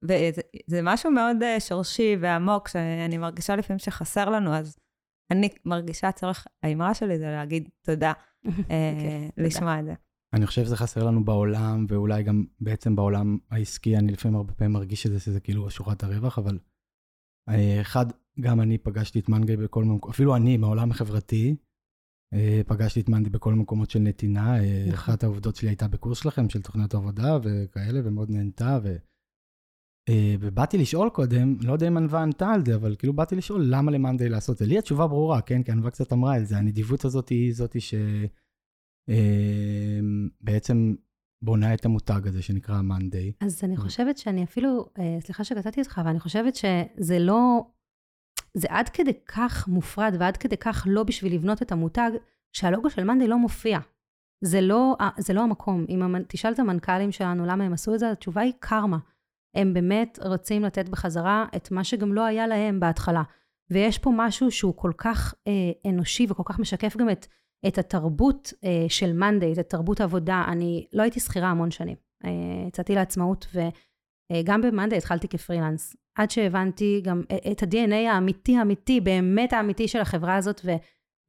[0.05, 4.79] וזה משהו מאוד uh, שורשי ועמוק, שאני מרגישה לפעמים שחסר לנו, אז
[5.33, 8.13] אני מרגישה צורך, האמרה שלי זה להגיד תודה,
[8.47, 9.95] uh, okay, לשמוע את זה.
[10.35, 14.73] אני חושב שזה חסר לנו בעולם, ואולי גם בעצם בעולם העסקי, אני לפעמים הרבה פעמים
[14.73, 16.59] מרגיש את זה, שזה כאילו שורת הרווח, אבל
[17.49, 18.07] אה, אחד,
[18.41, 21.57] גם אני פגשתי את מנגי בכל מקום, אפילו אני, בעולם החברתי,
[22.35, 24.59] אה, פגשתי את מנדי בכל מקומות של נתינה.
[24.59, 24.95] אה, נכון.
[24.95, 28.97] אחת העובדות שלי הייתה בקורס שלכם, של תוכניות עבודה וכאלה, ומאוד נהנתה, ו...
[30.41, 33.91] ובאתי לשאול קודם, לא יודע אם ענווה ענתה על זה, אבל כאילו באתי לשאול למה
[33.91, 34.67] למאנדי לעשות את זה.
[34.67, 35.63] לי התשובה ברורה, כן?
[35.63, 37.95] כי ענווה קצת אמרה את זה, הנדיבות הזאת היא זאתי ש...
[39.09, 40.95] אמ, בעצם
[41.43, 43.33] בונה את המותג הזה שנקרא מאנדיי.
[43.41, 47.67] אז אני חושבת שאני אפילו, אה, סליחה שקטעתי אותך, אבל אני חושבת שזה לא,
[48.55, 52.11] זה עד כדי כך מופרד ועד כדי כך לא בשביל לבנות את המותג,
[52.53, 53.79] שהלוגו של מאנדיי לא מופיע.
[54.45, 55.85] זה לא, אה, זה לא המקום.
[55.89, 58.99] אם תשאל את המנכ"לים שלנו למה הם עשו את זה, התשובה היא קרמה.
[59.55, 63.23] הם באמת רוצים לתת בחזרה את מה שגם לא היה להם בהתחלה.
[63.71, 67.27] ויש פה משהו שהוא כל כך אה, אנושי וכל כך משקף גם את
[67.69, 70.45] את התרבות uh, של מאנדיי, את התרבות העבודה.
[70.49, 71.97] אני לא הייתי שכירה המון שנים.
[72.25, 72.29] Uh,
[72.69, 75.97] יצאתי לעצמאות, וגם uh, במאנדיי התחלתי כפרילנס.
[76.19, 80.77] עד שהבנתי גם uh, את ה-DNA האמיתי, האמיתי, באמת האמיתי של החברה הזאת, ו-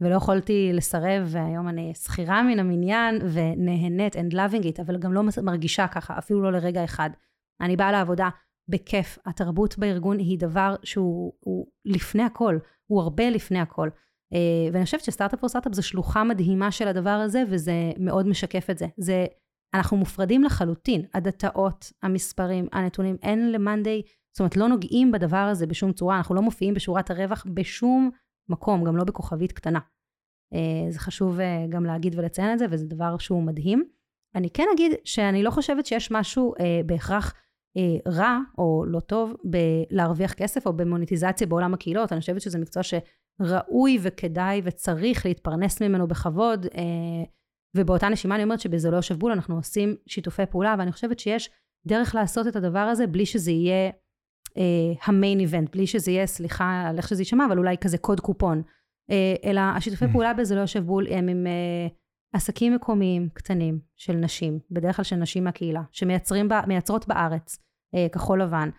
[0.01, 5.23] ולא יכולתי לסרב, והיום אני שכירה מן המניין, ונהנית and loving it, אבל גם לא
[5.43, 7.09] מרגישה ככה, אפילו לא לרגע אחד.
[7.61, 8.29] אני באה לעבודה
[8.69, 9.17] בכיף.
[9.25, 13.89] התרבות בארגון היא דבר שהוא לפני הכל, הוא הרבה לפני הכל.
[14.33, 18.69] אה, ואני חושבת שסטארט-אפ או סטארט-אפ זה שלוחה מדהימה של הדבר הזה, וזה מאוד משקף
[18.69, 18.85] את זה.
[18.97, 19.25] זה,
[19.73, 24.01] אנחנו מופרדים לחלוטין, הדאטאות, המספרים, הנתונים, אין למאנדיי,
[24.33, 28.09] זאת אומרת, לא נוגעים בדבר הזה בשום צורה, אנחנו לא מופיעים בשורת הרווח בשום
[28.49, 29.79] מקום, גם לא בכוכבית קטנה.
[30.53, 33.83] אה, זה חשוב אה, גם להגיד ולציין את זה, וזה דבר שהוא מדהים.
[34.35, 36.53] אני כן אגיד שאני לא חושבת שיש משהו
[36.85, 37.33] בהכרח
[38.07, 42.11] רע או לא טוב בלהרוויח כסף או במוניטיזציה בעולם הקהילות.
[42.11, 42.93] אני חושבת שזה מקצוע ש...
[43.41, 46.65] ראוי וכדאי וצריך להתפרנס ממנו בכבוד.
[46.65, 47.23] אה,
[47.75, 51.49] ובאותה נשימה אני אומרת שבזה לא יושב בול, אנחנו עושים שיתופי פעולה, ואני חושבת שיש
[51.87, 53.91] דרך לעשות את הדבר הזה בלי שזה יהיה
[55.05, 58.61] המיין איבנט, בלי שזה יהיה, סליחה על איך שזה יישמע, אבל אולי כזה קוד קופון.
[59.11, 60.11] אה, אלא השיתופי Mm.
[60.11, 61.87] פעולה בזה לא יושב בול, הם עם אה,
[62.33, 67.59] עסקים מקומיים קטנים של נשים, בדרך כלל של נשים מהקהילה, שמייצרות בארץ,
[67.95, 68.69] אה, כחול לבן.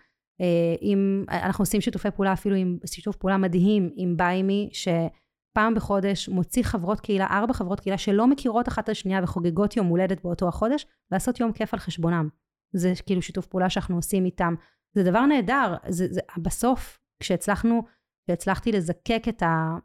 [0.41, 6.29] אה, עם, אנחנו עושים שיתופי פעולה אפילו עם שיתוף פעולה מדהים עם ביימי, שפעם בחודש
[6.29, 10.47] מוציא חברות קהילה, ארבע חברות קהילה שלא מכירות אחת את השנייה וחוגגות יום הולדת באותו
[10.47, 12.29] החודש, לעשות יום כיף על חשבונם.
[12.73, 14.55] זה כאילו שיתוף פעולה שאנחנו עושים איתם.
[14.93, 17.83] זה דבר נהדר, זה, זה, בסוף, כשהצלחנו,
[18.23, 19.77] כשהצלחתי לזקק את, ה,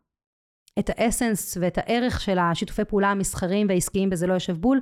[0.78, 4.80] את האסנס ואת הערך של השיתופי פעולה המסחריים והעסקיים בזה לא יושב בול,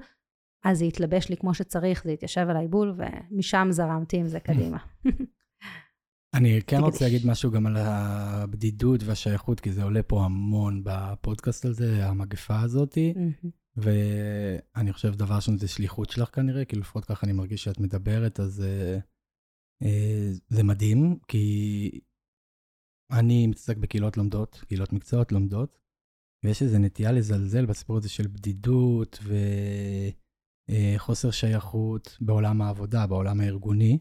[0.64, 4.78] אז זה התלבש לי כמו שצריך, זה התיישב עליי בול, ומשם זרמתי עם זה קדימה.
[6.34, 6.82] אני כן תגידי.
[6.82, 12.60] רוצה להגיד משהו גם על הבדידות והשייכות, כי זה עולה פה המון בפודקאסט הזה, המגפה
[12.60, 13.14] הזאתי,
[13.76, 18.40] ואני חושב דבר ראשון זה שליחות שלך כנראה, כי לפחות ככה אני מרגיש שאת מדברת,
[18.40, 18.98] אז אה,
[19.82, 22.00] אה, זה מדהים, כי
[23.10, 25.78] אני מתעסק בקהילות לומדות, קהילות מקצועות לומדות,
[26.44, 29.18] ויש איזו נטייה לזלזל בסיפור הזה של בדידות
[30.70, 33.98] וחוסר שייכות בעולם העבודה, בעולם הארגוני.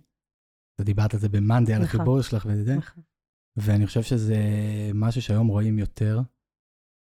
[0.75, 1.99] אתה דיברת על זה במאנדי, על נכון.
[1.99, 3.03] החיבור שלך וזה, נכון.
[3.57, 4.37] ואני חושב שזה
[4.93, 6.21] משהו שהיום רואים יותר,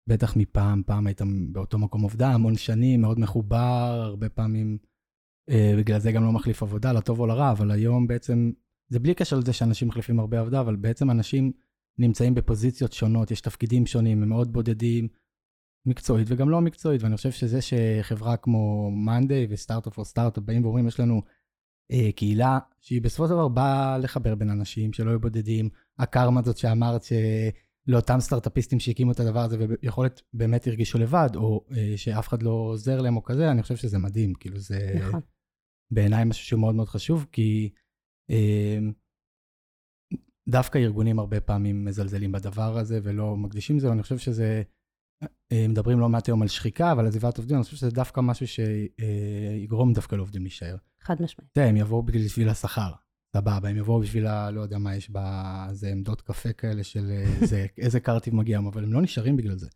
[0.09, 1.23] בטח מפעם, פעם היית
[1.53, 4.79] באותו מקום עובדה, המון שנים, מאוד מחובר, הרבה פעמים,
[5.51, 8.53] אה, בגלל זה גם לא מחליף עבודה, לטוב או לרע, אבל היום בעצם,
[8.89, 11.53] זה בלי קשר לזה שאנשים מחליפים הרבה עבודה, אבל בעצם אנשים
[11.99, 15.09] נמצאים בפוזיציות שונות, יש תפקידים שונים, הם מאוד בודדים,
[15.87, 20.89] מקצועית וגם לא מקצועית, ואני חושב שזה שחברה כמו מאנדיי וסטארט-אפ או סטארט-אפ באים ואומרים,
[20.89, 21.23] יש לנו
[22.17, 27.03] קהילה שהיא בסופו של דבר באה לחבר בין אנשים, שלא יהיו בודדים, הקרמה הזאת שאמרת
[27.03, 32.43] שלאותם סטארט-אפיסטים שהקימו את הדבר הזה ויכול להיות באמת הרגישו לבד, או אה, שאף אחד
[32.43, 35.21] לא עוזר להם או כזה, אני חושב שזה מדהים, כאילו זה נכון.
[35.91, 37.71] בעיניי משהו שהוא מאוד מאוד חשוב, כי
[38.31, 38.79] אה,
[40.49, 44.63] דווקא ארגונים הרבה פעמים מזלזלים בדבר הזה ולא מקדישים לזה, ואני חושב שזה, אה,
[45.69, 49.93] מדברים לא מעט היום על שחיקה ועל עזיבת עובדים, אני חושב שזה דווקא משהו שיגרום
[49.93, 50.77] דווקא לעובדים להישאר.
[51.03, 51.51] חד משמעית.
[51.57, 52.93] יודע, הם יבואו בשביל השכר,
[53.37, 57.11] סבבה, הם יבואו בשביל, ה- לא יודע מה יש באיזה עמדות קפה כאלה של
[57.43, 59.69] איזה, איזה קרטיב מגיע, אבל הם לא נשארים בגלל זה.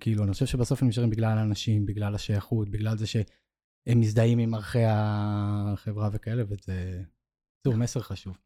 [0.00, 3.24] כאילו, אני חושב שבסוף הם נשארים בגלל האנשים, בגלל השייכות, בגלל זה שהם
[4.00, 7.02] מזדהים עם ערכי החברה וכאלה, וזה
[7.66, 8.38] זה מסר חשוב.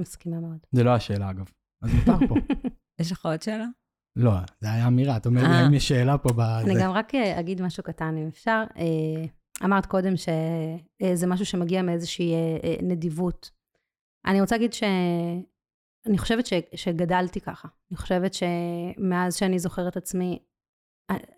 [0.00, 0.58] מסכימה מאוד.
[0.72, 1.50] זה לא השאלה, אגב.
[1.82, 2.34] אז מותר פה.
[3.00, 3.66] יש לך עוד שאלה?
[4.18, 5.64] לא, זה היה אמירה, את אומרת לי אה.
[5.64, 6.80] האם יש שאלה פה אני בזה.
[6.82, 8.64] גם רק אה, אגיד משהו קטן, אם אפשר.
[8.76, 9.24] אה,
[9.64, 12.34] אמרת קודם שזה משהו שמגיע מאיזושהי
[12.82, 13.50] נדיבות.
[14.26, 14.82] אני רוצה להגיד ש...
[16.06, 16.52] אני חושבת ש...
[16.74, 17.68] שגדלתי ככה.
[17.90, 20.38] אני חושבת שמאז שאני זוכרת עצמי,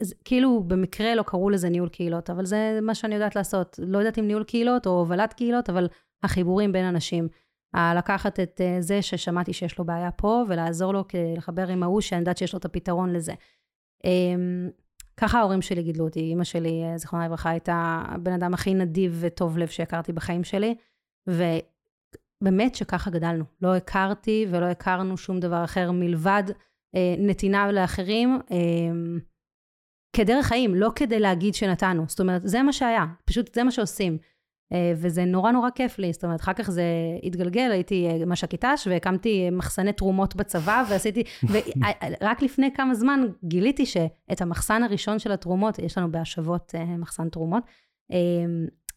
[0.01, 3.81] אז כאילו במקרה לא קראו לזה ניהול קהילות, אבל זה מה שאני יודעת לעשות.
[3.83, 5.89] לא יודעת אם ניהול קהילות או הובלת קהילות, אבל
[6.23, 7.29] החיבורים בין אנשים.
[7.75, 11.05] ה- לקחת את אה, זה ששמעתי שיש לו בעיה פה, ולעזור לו
[11.37, 13.33] לחבר עם ההוא שאני יודעת שיש לו את הפתרון לזה.
[14.05, 14.71] אמ,
[15.17, 16.21] ככה ההורים שלי גידלו אותי.
[16.21, 20.75] אימא שלי, אה, זיכרונה לברכה, הייתה הבן אדם הכי נדיב וטוב לב שהכרתי בחיים שלי,
[21.27, 23.45] ובאמת שככה גדלנו.
[23.63, 26.43] לא הכרתי ולא הכרנו שום דבר אחר מלבד
[26.95, 28.39] אה, נתינה לאחרים.
[28.51, 28.57] אה,
[30.17, 32.05] כדרך חיים, לא כדי להגיד שנתנו.
[32.09, 34.19] זאת אומרת, זה מה שהיה, פשוט זה מה שעושים.
[34.73, 36.85] אה, וזה נורא נורא כיף לי, זאת אומרת, אחר כך זה
[37.23, 43.21] התגלגל, הייתי אה, מש"קית ת"ש והקמתי אה, מחסני תרומות בצבא, ועשיתי, ורק לפני כמה זמן
[43.45, 47.63] גיליתי שאת המחסן הראשון של התרומות, יש לנו בהשבות אה, מחסן תרומות,
[48.13, 48.17] אה,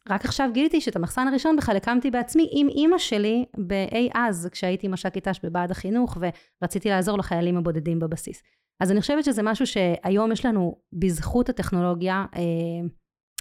[0.09, 4.87] רק עכשיו גיליתי שאת המחסן הראשון בכלל הקמתי בעצמי עם אימא שלי באי אז, כשהייתי
[4.87, 6.17] מש"קית ת"ש בבה"ד החינוך,
[6.61, 8.43] ורציתי לעזור לחיילים הבודדים בבסיס.
[8.79, 12.41] אז אני חושבת שזה משהו שהיום יש לנו, בזכות הטכנולוגיה, אה,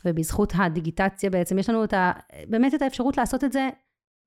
[0.04, 2.12] ובזכות הדיגיטציה בעצם, יש לנו את ה,
[2.48, 3.68] באמת את האפשרות לעשות את זה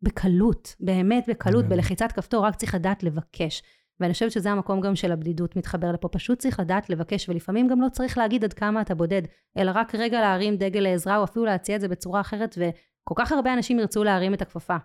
[0.01, 1.65] בקלות, באמת בקלות.
[1.65, 3.63] בלחיצת כפתור, רק צריך לדעת לבקש.
[3.99, 7.81] ואני חושבת שזה המקום גם של הבדידות מתחבר לפה, פשוט צריך לדעת לבקש, ולפעמים גם
[7.81, 9.21] לא צריך להגיד עד כמה אתה בודד,
[9.57, 13.31] אלא רק רגע להרים דגל לעזרה, או אפילו להציע את זה בצורה אחרת, וכל כך
[13.31, 14.77] הרבה אנשים ירצו להרים את הכפפה,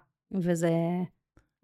[0.42, 0.70] וזה...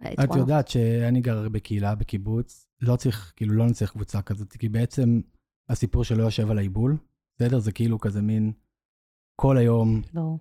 [0.02, 0.36] את.
[0.36, 5.20] יודעת שאני גר בקהילה, בקיבוץ, לא צריך, כאילו לא נצטרך קבוצה כזאת, כי בעצם
[5.68, 6.96] הסיפור שלא יושב על העיבול,
[7.36, 7.58] בסדר?
[7.58, 8.52] זה כאילו כזה מין
[9.36, 10.38] כל היום, ברור.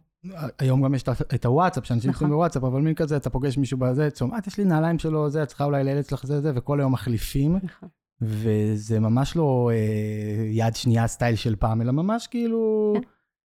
[0.59, 1.03] היום גם יש
[1.35, 2.29] את הוואטסאפ, שאנשים נכון.
[2.29, 5.47] בוואטסאפ, אבל מין כזה, אתה פוגש מישהו בזה, צומעת, יש לי נעליים שלו, זה, את
[5.47, 7.89] צריכה אולי לילד שלך זה, זה, וכל היום מחליפים, נכון.
[8.21, 13.01] וזה ממש לא אה, יד שנייה סטייל של פעם, אלא ממש כאילו, כן.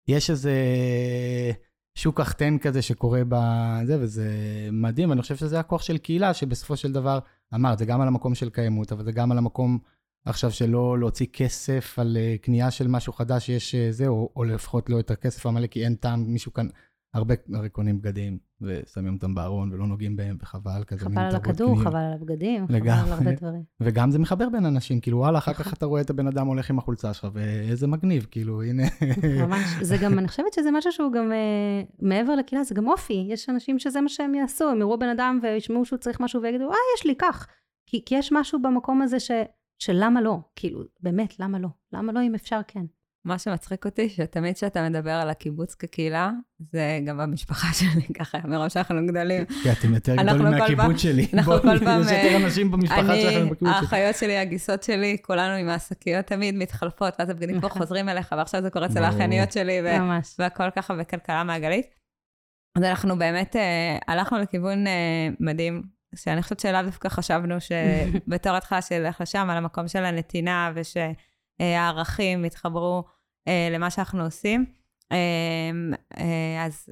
[0.08, 0.54] יש איזה
[1.96, 4.30] שוק החתן כזה שקורה בזה, וזה
[4.72, 7.20] מדהים, ואני חושב שזה הכוח של קהילה, שבסופו של דבר,
[7.56, 9.80] אמרת, זה גם על המקום של קיימות, אבל זה גם על המקום
[10.26, 14.44] עכשיו שלא להוציא כסף על אה, קנייה של משהו חדש שיש אה, זה, או, או
[14.44, 16.68] לפחות לא את הכסף המלא, כי אין טעם, מישהו כאן
[17.14, 21.06] הרבה הרי קונים בגדים ושמים אותם בארון ולא נוגעים בהם, וחבל כזה.
[21.06, 23.64] חבל על הכדור, חבל על הבגדים, חבל על הרבה דברים.
[23.80, 26.70] וגם זה מחבר בין אנשים, כאילו וואלה, אחר כך אתה רואה את הבן אדם הולך
[26.70, 28.84] עם החולצה שלך, ואיזה מגניב, כאילו, הנה.
[29.48, 33.26] ממש, זה גם, אני חושבת שזה משהו שהוא גם אה, מעבר לקהילה, זה גם אופי.
[33.30, 36.72] יש אנשים שזה מה שהם יעשו, הם יראו בן אדם וישמעו שהוא צריך משהו ויגידו,
[36.72, 37.48] אה, יש לי, קח.
[37.86, 39.32] כי, כי יש משהו במקום הזה ש,
[39.82, 41.68] שלמה לא, כאילו, באמת, למה לא?
[41.94, 42.86] למה לא אם אפשר כן?
[43.26, 48.68] מה שמצחיק אותי, שתמיד כשאתה מדבר על הקיבוץ כקהילה, זה גם במשפחה שלי, ככה, מרוב
[48.68, 49.46] שאנחנו גדולים.
[49.46, 51.28] כי אתם יותר גדולים מהקיבוץ שלי.
[51.34, 52.02] אנחנו כל פעם...
[52.02, 53.70] יש יותר אנשים במשפחה שלכם בקיבוץ שלי.
[53.70, 57.82] האחיות שלי, הגיסות שלי, כולנו עם השקיות תמיד מתחלפות, ואז הבגדים כבר נכון.
[57.82, 59.80] חוזרים אליך, ועכשיו זה קורה אצל האחייניות שלי,
[60.40, 61.86] והכל ככה בכלכלה מעגלית.
[62.78, 65.84] אז אנחנו באמת אה, הלכנו לכיוון אה, מדהים,
[66.16, 70.98] שאני חושבת שאליו דווקא חשבנו שבתור התחלה של איך לשם, על המקום של הנתינה, וש...
[71.62, 73.04] הערכים יתחברו
[73.48, 74.66] אה, למה שאנחנו עושים.
[75.12, 75.18] אה,
[76.18, 76.90] אה, אז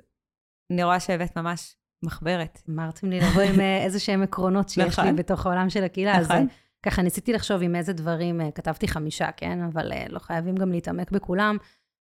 [0.72, 2.62] אני רואה שהבאת ממש מחברת.
[2.70, 5.06] אמרתם לי לבוא עם איזה שהם עקרונות שיש נכון.
[5.06, 6.36] לי בתוך העולם של הקהילה, נכון.
[6.36, 6.44] אז
[6.86, 9.64] ככה ניסיתי לחשוב עם איזה דברים, כתבתי חמישה, כן?
[9.64, 11.58] אבל לא חייבים גם להתעמק בכולם.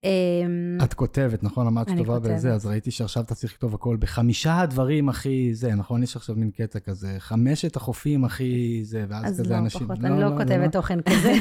[0.04, 1.66] אמ, את כותבת, נכון?
[1.66, 6.02] אמרת שטובה בזה, אז ראיתי שעכשיו אתה צריך לכתוב הכל בחמישה הדברים הכי זה, נכון?
[6.02, 9.82] יש עכשיו מין קטע כזה, חמשת החופים הכי זה, ואז כזה אנשים...
[9.82, 10.70] אז לא, פחות, אני לא, לא כותבת לא.
[10.70, 11.32] תוכן כזה,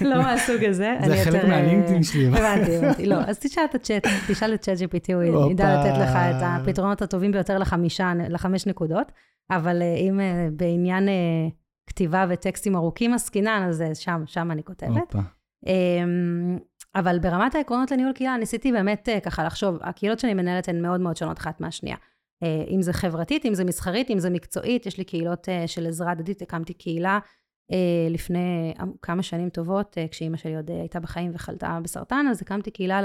[0.00, 0.94] לא מהסוג הזה.
[1.06, 2.26] זה חלק מהלינקדאין שלי.
[2.26, 3.06] הבנתי, הבנתי.
[3.06, 7.02] לא, אז תשאל את הצ'אט, תשאל את צ'אט GPT, הוא ידע לתת לך את הפתרונות
[7.02, 9.12] הטובים ביותר לחמישה, לחמש נקודות,
[9.50, 11.48] אבל אה, אם אה, בעניין אה,
[11.86, 15.14] כתיבה וטקסטים ארוכים עסקינן, אז שם, שם אני כותבת.
[16.96, 21.00] אבל ברמת העקרונות לניהול קהילה, ניסיתי באמת אה, ככה לחשוב, הקהילות שאני מנהלת הן מאוד
[21.00, 21.96] מאוד שונות אחת מהשנייה.
[22.42, 25.86] אה, אם זה חברתית, אם זה מסחרית, אם זה מקצועית, יש לי קהילות אה, של
[25.86, 27.18] עזרה הדדית, הקמתי קהילה
[28.10, 33.00] לפני כמה שנים טובות, כשאימא שלי עוד הייתה בחיים וחלתה בסרטן, אז הקמתי קהילה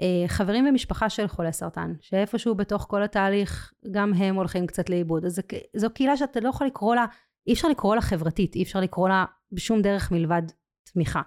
[0.00, 5.24] לחברים ומשפחה של חולי סרטן, שאיפשהו בתוך כל התהליך, גם הם הולכים קצת לאיבוד.
[5.24, 5.40] אז
[5.76, 7.04] זו קהילה שאתה לא יכול לקרוא לה,
[7.46, 10.42] אי אפשר לקרוא לה חברתית, אי אפשר לקרוא לה בשום דרך מלבד
[10.92, 11.22] תמיכה.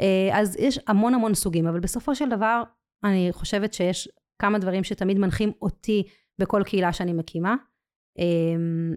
[0.00, 2.62] אה, אז יש המון המון סוגים, אבל בסופו של דבר,
[3.04, 6.02] אני חושבת שיש כמה דברים שתמיד מנחים אותי
[6.38, 7.54] בכל קהילה שאני מקימה.
[8.18, 8.94] אמ,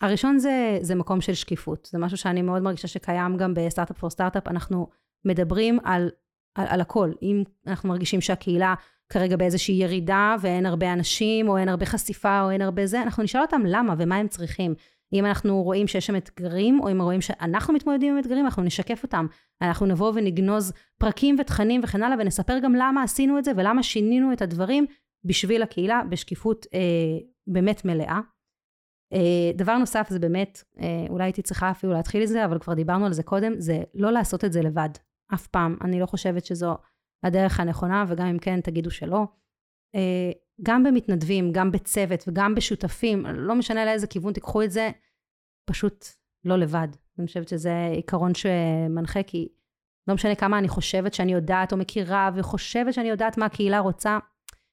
[0.00, 4.10] הראשון זה, זה מקום של שקיפות, זה משהו שאני מאוד מרגישה שקיים גם בסטארט-אפ פור
[4.10, 4.86] סטארט-אפ, אנחנו
[5.24, 6.10] מדברים על,
[6.54, 7.12] על, על הכל.
[7.22, 8.74] אם אנחנו מרגישים שהקהילה
[9.08, 13.22] כרגע באיזושהי ירידה ואין הרבה אנשים, או אין הרבה חשיפה, או אין הרבה זה, אנחנו
[13.22, 14.74] נשאל אותם למה ומה הם צריכים.
[15.14, 19.02] אם אנחנו רואים שיש שם אתגרים, או אם רואים שאנחנו מתמודדים עם אתגרים, אנחנו נשקף
[19.02, 19.26] אותם.
[19.62, 24.32] אנחנו נבוא ונגנוז פרקים ותכנים וכן הלאה, ונספר גם למה עשינו את זה ולמה שינינו
[24.32, 24.86] את הדברים
[25.24, 26.80] בשביל הקהילה בשקיפות אה,
[27.46, 28.20] באמת מלאה.
[29.12, 32.74] אה, דבר נוסף זה באמת, אה, אולי הייתי צריכה אפילו להתחיל את זה, אבל כבר
[32.74, 34.88] דיברנו על זה קודם, זה לא לעשות את זה לבד.
[35.34, 35.76] אף פעם.
[35.84, 36.76] אני לא חושבת שזו
[37.22, 39.26] הדרך הנכונה, וגם אם כן, תגידו שלא.
[39.94, 40.30] אה,
[40.62, 44.90] גם במתנדבים, גם בצוות וגם בשותפים, לא משנה לאיזה כיוון תיקחו את זה,
[45.64, 46.04] פשוט
[46.44, 46.88] לא לבד.
[47.18, 49.48] אני חושבת שזה עיקרון שמנחה, כי
[50.08, 54.18] לא משנה כמה אני חושבת שאני יודעת או מכירה וחושבת שאני יודעת מה הקהילה רוצה,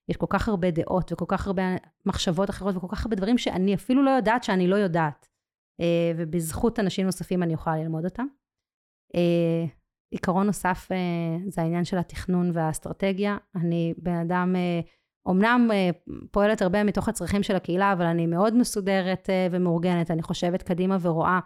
[0.10, 1.64] יש כל כך הרבה דעות וכל כך הרבה
[2.06, 5.28] מחשבות אחרות וכל כך הרבה דברים שאני אפילו לא יודעת שאני לא יודעת.
[5.82, 8.26] אה, ובזכות אנשים נוספים אני יכולה ללמוד אותם.
[9.16, 9.66] אה,
[10.12, 10.90] עיקרון נוסף
[11.48, 13.38] זה העניין של התכנון והאסטרטגיה.
[13.56, 14.56] אני בן אדם
[15.30, 15.90] אמנם אה,
[16.32, 20.12] פועלת הרבה מתוך הצרכים של הקהילה, אבל אני מאוד מסודרת אה, ומאורגנת.
[20.12, 21.40] אני חושבת קדימה ורואה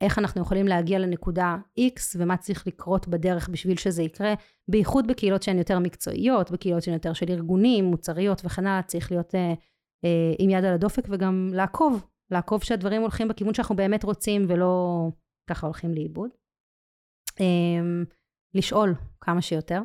[0.00, 4.34] איך אנחנו יכולים להגיע לנקודה X ומה צריך לקרות בדרך בשביל שזה יקרה,
[4.68, 9.34] בייחוד בקהילות שהן יותר מקצועיות, בקהילות שהן יותר של ארגונים, מוצריות וכן הלאה, צריך להיות
[9.34, 9.54] אה,
[10.04, 15.06] אה, עם יד על הדופק וגם לעקוב, לעקוב שהדברים הולכים בכיוון שאנחנו באמת רוצים ולא
[15.50, 16.30] ככה הולכים לאיבוד.
[17.40, 17.46] אה,
[18.54, 19.80] לשאול כמה שיותר,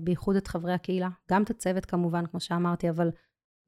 [0.00, 3.10] בייחוד את חברי הקהילה, גם את הצוות כמובן, כמו שאמרתי, אבל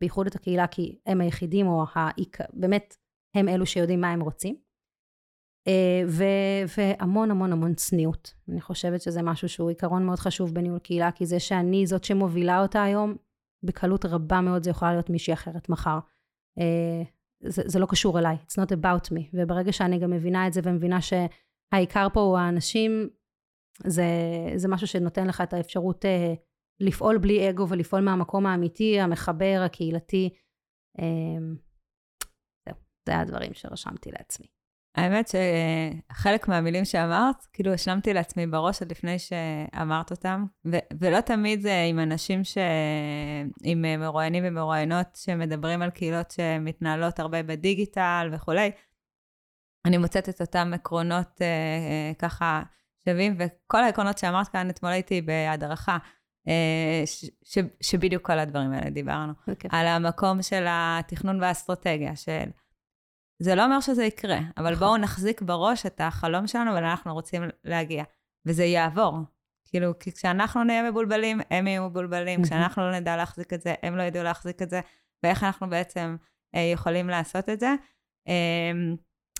[0.01, 2.39] בייחוד את הקהילה, כי הם היחידים, או העיק...
[2.53, 2.97] באמת,
[3.35, 4.57] הם אלו שיודעים מה הם רוצים.
[5.69, 8.35] אה, ו- והמון המון המון צניעות.
[8.49, 12.63] אני חושבת שזה משהו שהוא עיקרון מאוד חשוב בניהול קהילה, כי זה שאני זאת שמובילה
[12.63, 13.17] אותה היום,
[13.63, 15.99] בקלות רבה מאוד זה יכולה להיות מישהי אחרת מחר.
[16.59, 17.03] אה,
[17.41, 19.23] זה, זה לא קשור אליי, it's not about me.
[19.35, 23.11] וברגע שאני גם מבינה את זה ומבינה שהעיקר פה הוא האנשים
[23.87, 24.05] זה,
[24.57, 26.35] זה משהו שנותן לך את האפשרות אה,
[26.81, 30.31] לפעול בלי אגו ולפעול מהמקום האמיתי, המחבר, הקהילתי.
[30.99, 31.05] אה,
[32.69, 34.47] זהו, זה הדברים שרשמתי לעצמי.
[34.97, 41.61] האמת שחלק מהמילים שאמרת, כאילו השלמתי לעצמי בראש עוד לפני שאמרת אותם, ו- ולא תמיד
[41.61, 42.59] זה עם אנשים ש...
[43.65, 48.71] עם מרואיינים ומרואיינות שמדברים על קהילות שמתנהלות הרבה בדיגיטל וכולי.
[49.87, 52.63] אני מוצאת את אותם עקרונות אה, אה, ככה
[53.09, 55.99] שווים, וכל העקרונות שאמרת כאן, אתמול הייתי בהדרכה
[56.49, 59.33] אה, ש, ש, שבדיוק כל הדברים האלה דיברנו.
[59.51, 59.69] Okay.
[59.71, 62.45] על המקום של התכנון והאסטרטגיה, של...
[63.43, 64.87] זה לא אומר שזה יקרה, אבל נכון.
[64.87, 68.05] בואו נחזיק בראש את החלום שלנו ולאן אנחנו רוצים להגיע.
[68.47, 69.19] וזה יעבור.
[69.69, 73.97] כאילו, כי כשאנחנו נהיה מבולבלים, הם יהיו מבולבלים, כשאנחנו לא נדע להחזיק את זה, הם
[73.97, 74.81] לא ידעו להחזיק את זה,
[75.23, 76.17] ואיך אנחנו בעצם
[76.55, 77.75] אה, יכולים לעשות את זה.
[78.29, 78.71] אה,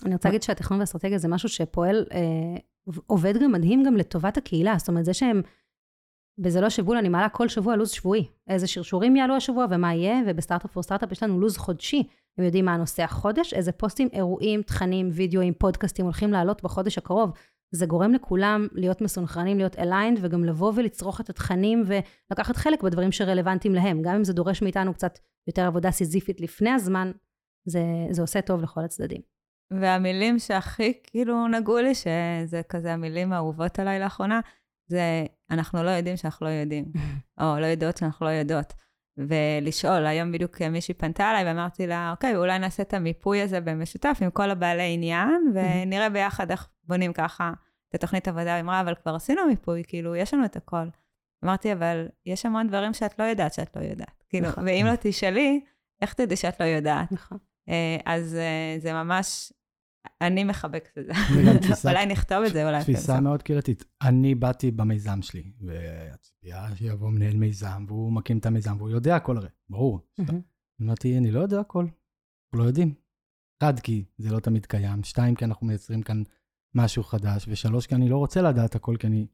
[0.05, 2.59] אני רוצה להגיד שהתכנון והאסטרטגיה זה משהו שפועל, אה,
[3.07, 4.75] עובד גם מדהים גם לטובת הקהילה.
[4.77, 5.41] זאת אומרת, זה שהם,
[6.43, 8.27] וזה לא שבול, אני מעלה כל שבוע לו"ז שבועי.
[8.47, 12.03] איזה שרשורים יעלו השבוע ומה יהיה, ובסטארט-אפ פור סטארט-אפ יש לנו לו"ז חודשי.
[12.37, 17.31] הם יודעים מה הנושא החודש, איזה פוסטים, אירועים, תכנים, וידאוים, פודקאסטים הולכים לעלות בחודש הקרוב.
[17.71, 23.11] זה גורם לכולם להיות מסונכרנים, להיות aligned, וגם לבוא ולצרוך את התכנים ולקחת חלק בדברים
[23.11, 24.01] שרלוונטיים להם.
[24.01, 27.11] גם אם זה דורש מאיתנו קצת יותר עבודה סיזיפית לפני הזמן,
[27.65, 29.34] זה, זה עושה טוב לכל הצדדים.
[29.71, 34.39] והמילים שהכי כאילו נגעו לי, שזה כזה המילים האהובות עליי לאחרונה,
[34.87, 36.85] זה אנחנו לא יודעים שאנחנו לא יודעים,
[37.41, 38.73] או לא יודעות שאנחנו לא יודעות.
[39.17, 44.17] ולשאול, היום בדיוק מישהי פנתה אליי ואמרתי לה, אוקיי, אולי נעשה את המיפוי הזה במשותף
[44.21, 47.53] עם כל הבעלי עניין, ונראה ביחד איך בונים ככה
[47.89, 48.53] את התוכנית עבודה.
[48.53, 50.87] היא אמרה, אבל כבר עשינו מיפוי, כאילו, יש לנו את הכל.
[51.45, 54.23] אמרתי, אבל יש המון דברים שאת לא יודעת שאת לא יודעת.
[54.29, 54.63] כאילו, נכון.
[54.67, 55.61] ואם לא תשאלי,
[56.01, 57.11] איך תדעי שאת לא יודעת?
[57.11, 57.37] נכון.
[57.69, 59.53] אה, אז אה, זה ממש,
[60.27, 61.11] אני מחבקת את זה.
[61.89, 62.81] אולי נכתוב את זה, אולי.
[62.81, 63.19] תפיסה.
[63.19, 63.85] מאוד קהילתית.
[64.01, 69.37] אני באתי במיזם שלי, והציפייה שיבוא מנהל מיזם, והוא מקים את המיזם, והוא יודע הכל
[69.37, 69.99] הרי, ברור.
[70.81, 72.93] אמרתי, אני לא יודע הכל, אנחנו לא יודעים.
[73.63, 76.23] אחד, כי זה לא תמיד קיים, שתיים, כי אנחנו מייצרים כאן
[76.75, 79.27] משהו חדש, ושלוש, כי אני לא רוצה לדעת הכל, כי אני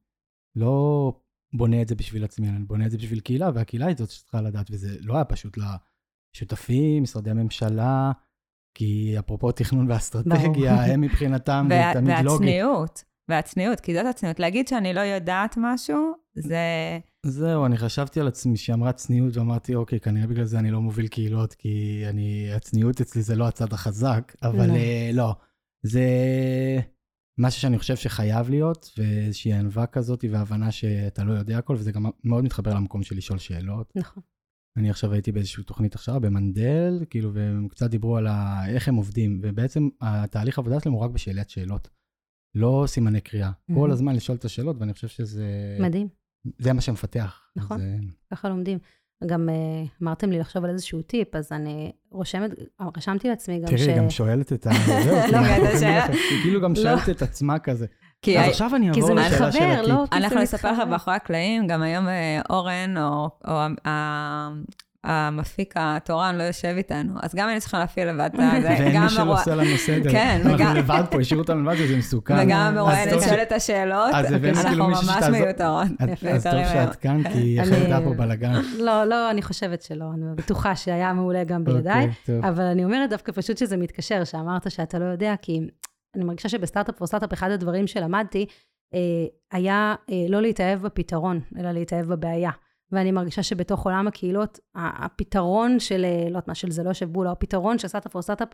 [0.56, 1.14] לא
[1.54, 4.42] בונה את זה בשביל עצמי, אני בונה את זה בשביל קהילה, והקהילה היא זאת שצריכה
[4.42, 8.12] לדעת, וזה לא היה פשוט לשותפים, משרדי הממשלה,
[8.74, 10.86] כי אפרופו תכנון ואסטרטגיה.
[10.86, 12.32] הם מבחינתם, זה תמיד לוגי.
[12.32, 14.40] והצניעות, והצניעות, כי זאת הצניעות.
[14.40, 16.60] להגיד שאני לא יודעת משהו, זה...
[17.26, 21.08] זהו, אני חשבתי על עצמי שאמרה צניעות, ואמרתי, אוקיי, כנראה בגלל זה אני לא מוביל
[21.08, 24.74] קהילות, כי אני, הצניעות אצלי זה לא הצד החזק, אבל לא.
[24.74, 25.36] אה, לא.
[25.84, 26.06] זה
[27.38, 32.06] משהו שאני חושב שחייב להיות, ואיזושהי ענווה כזאת, והבנה שאתה לא יודע הכל, וזה גם
[32.24, 33.94] מאוד מתחבר למקום של לשאול שאלות.
[33.96, 34.24] נכון.
[34.78, 38.62] אני עכשיו הייתי באיזושהי תוכנית הכשרה במנדל, כאילו, והם קצת דיברו על ה...
[38.68, 41.90] איך הם עובדים, ובעצם התהליך העבודה שלהם הוא רק בשאלת שאלות.
[42.56, 43.52] לא סימני קריאה.
[43.68, 43.92] כל מהמם.
[43.92, 45.78] הזמן לשאול את השאלות, ואני חושב שזה...
[45.80, 46.08] מדהים,
[46.60, 47.42] זה מה שמפתח.
[47.56, 47.78] נכון.
[47.78, 47.98] אז, אה,
[48.32, 48.80] ככה לומדים.
[49.26, 52.52] גם אה, אמרתם לי לחשוב על איזשהו טיפ, אז אני רושמת,
[52.98, 53.82] רשמתי לעצמי גם ש...
[53.82, 54.70] תראי, גם שואלת את ה...
[55.32, 56.82] לא, כאילו, כאילו גם לא.
[56.82, 57.86] שואלת את עצמה כזה.
[58.22, 59.88] כי אז עכשיו אני כי זה אעבור לשאלה הטיפ.
[59.90, 60.04] לא?
[60.12, 60.80] כי אנחנו נספר לך.
[60.90, 63.54] מאחורי הקלעים, גם היום אה, אורן, או או
[63.88, 64.50] ה-
[65.04, 68.68] המפיק התורן לא יושב איתנו, אז גם אני צריכה להפעיל לבד את זה.
[68.70, 70.12] ואין גם מי שלא המרוא- עושה לנו סדר.
[70.12, 72.34] כן, אנחנו וגם- לבד פה, השאירו אותנו לבד וזה מסוכן.
[72.44, 72.76] וגם
[73.22, 75.24] ש- שואלת את השאלות, אנחנו ממש.
[75.32, 75.88] מיותרות.
[76.00, 78.54] אז- טוב שאת כאן, כי אחרת היה פה בלאגן.
[78.80, 81.94] לא, לא, אני חושבת שלא, אני בטוחה שהיה מעולה גם בלעדיי.
[82.06, 82.46] אוקיי, טוב.
[82.46, 85.60] אבל אני אומרת דווקא פשוט שזה מתקשר, שאמרת שאתה לא יודע, כי
[86.16, 88.46] אני מרגישה שבסטארט-אפ פור סטארט-אפ, אחד הדברים שלמדתי,
[88.94, 92.52] אה, היה אה, לא להתאהב בפתרון, אלא להתאהב בבעיה.
[92.92, 97.10] ואני מרגישה שבתוך עולם הקהילות, הפתרון של, אה, לא יודעת מה, של זה לא יושב
[97.10, 98.50] בול, או הפתרון של סטארט-אפ פור סטארט-אפ,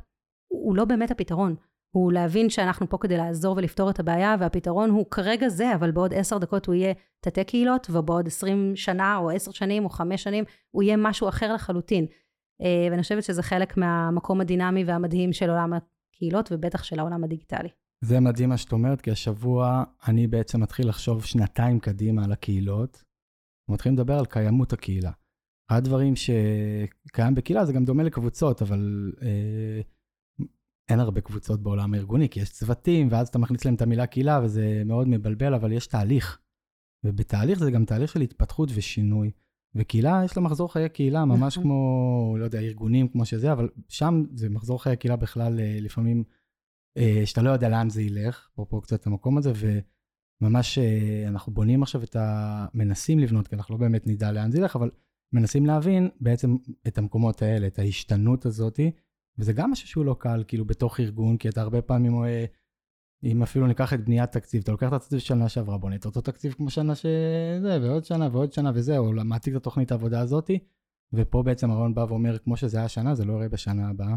[0.47, 1.55] הוא לא באמת הפתרון.
[1.95, 6.13] הוא להבין שאנחנו פה כדי לעזור ולפתור את הבעיה, והפתרון הוא כרגע זה, אבל בעוד
[6.13, 10.43] עשר דקות הוא יהיה תתי קהילות, ובעוד עשרים שנה, או עשר שנים, או חמש שנים,
[10.71, 12.05] הוא יהיה משהו אחר לחלוטין.
[12.91, 15.73] ואני חושבת שזה חלק מהמקום הדינמי והמדהים של עולם
[16.17, 17.69] הקהילות, ובטח של העולם הדיגיטלי.
[18.03, 23.03] זה מדהים מה שאת אומרת, כי השבוע אני בעצם מתחיל לחשוב שנתיים קדימה על הקהילות.
[23.69, 25.11] מתחילים לדבר על קיימות הקהילה.
[25.71, 29.81] אחד הדברים שקיים בקהילה זה גם דומה לקבוצות, אבל אה,
[30.89, 34.39] אין הרבה קבוצות בעולם הארגוני, כי יש צוותים, ואז אתה מכניס להם את המילה קהילה,
[34.43, 36.39] וזה מאוד מבלבל, אבל יש תהליך.
[37.05, 39.31] ובתהליך זה גם תהליך של התפתחות ושינוי.
[39.77, 41.63] וקהילה, יש לה מחזור חיי קהילה, ממש נכון.
[41.63, 46.23] כמו, לא יודע, ארגונים כמו שזה, אבל שם זה מחזור חיי קהילה בכלל, אה, לפעמים,
[46.97, 49.51] אה, שאתה לא יודע לאן זה ילך, אפרופו קצת המקום הזה,
[50.41, 52.65] וממש אה, אנחנו בונים עכשיו את ה...
[52.73, 54.91] מנסים לבנות, כי אנחנו לא באמת נדע לאן זה ילך, אבל
[55.33, 56.55] מנסים להבין בעצם
[56.87, 58.91] את המקומות האלה, את ההשתנות הזאתי,
[59.37, 62.45] וזה גם משהו שהוא לא קל, כאילו, בתוך ארגון, כי אתה הרבה פעמים רואה,
[63.23, 66.05] אם אפילו ניקח את בניית תקציב, אתה לוקח את התקציב של שנה שעברה, בונה את
[66.05, 70.59] אותו תקציב כמו שנה שזה, ועוד שנה ועוד שנה וזהו, מעתיק את התוכנית העבודה הזאתי,
[71.13, 74.15] ופה בעצם הרעיון בא ואומר, כמו שזה היה השנה, זה לא יראה בשנה הבאה,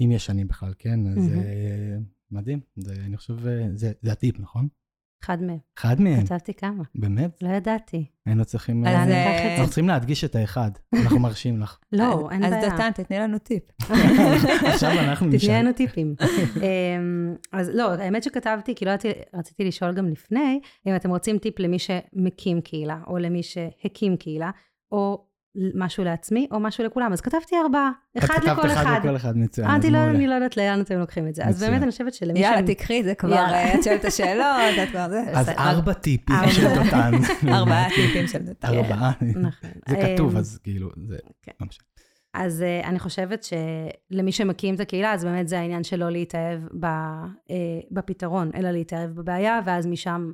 [0.00, 1.06] אם יש שנים בכלל, כן?
[1.06, 1.28] אז.
[1.28, 1.98] אה,
[2.30, 4.68] מדהים, זה, אני חושב, אה, זה, זה הטיפ, נכון?
[5.24, 5.58] אחד מהם.
[5.78, 6.24] אחד מהם.
[6.24, 6.84] כתבתי כמה.
[6.94, 7.42] באמת?
[7.42, 8.04] לא ידעתי.
[8.26, 8.86] היינו צריכים...
[8.86, 10.70] אז, אה, אנחנו צריכים להדגיש את האחד.
[10.94, 11.78] אנחנו מרשים לך.
[11.92, 12.70] לא, אין אז בעיה.
[12.70, 13.62] דותן, תתני לנו טיפ.
[14.72, 15.60] עכשיו אנחנו תתני נשאל.
[15.62, 16.14] לנו טיפים.
[16.56, 18.90] אמ, אז לא, האמת שכתבתי, כי לא
[19.34, 24.50] רציתי לשאול גם לפני, אם אתם רוצים טיפ למי שמקים קהילה, או למי שהקים קהילה,
[24.92, 25.24] או
[25.74, 27.12] משהו לעצמי, או משהו לכולם.
[27.12, 29.00] אז כתבתי ארבעה, אחד את כתבת לכל אחד.
[29.04, 29.68] לכל אחד, מצוין.
[29.68, 29.98] אמרתי, לא.
[29.98, 31.44] אני לא יודעת לאן אתם לוקחים את זה.
[31.44, 31.62] אז.
[31.62, 33.34] באמת אני חושבת שלמי יאללה, תקחי, זה כבר.
[33.34, 34.46] אה, את שואלת את השאלות,
[34.82, 35.22] את כבר זה.
[35.32, 35.48] אז.
[35.48, 36.36] ארבע טיפים.
[36.50, 37.12] של דותן.
[37.58, 38.68] ארבעה טיפים של דותן.
[38.68, 39.12] ארבעה.
[39.48, 39.70] נכון.
[39.88, 41.16] זה כתוב, אמ, אז כאילו, זה...
[41.42, 41.52] כן.
[41.60, 41.84] משנה.
[42.34, 46.60] אז uh, אני חושבת שלמי שמקים את הקהילה, אז באמת זה העניין של לא להתאהב
[46.80, 47.52] ב, uh,
[47.90, 50.32] בפתרון, אלא להתאהב בבעיה, ואז משם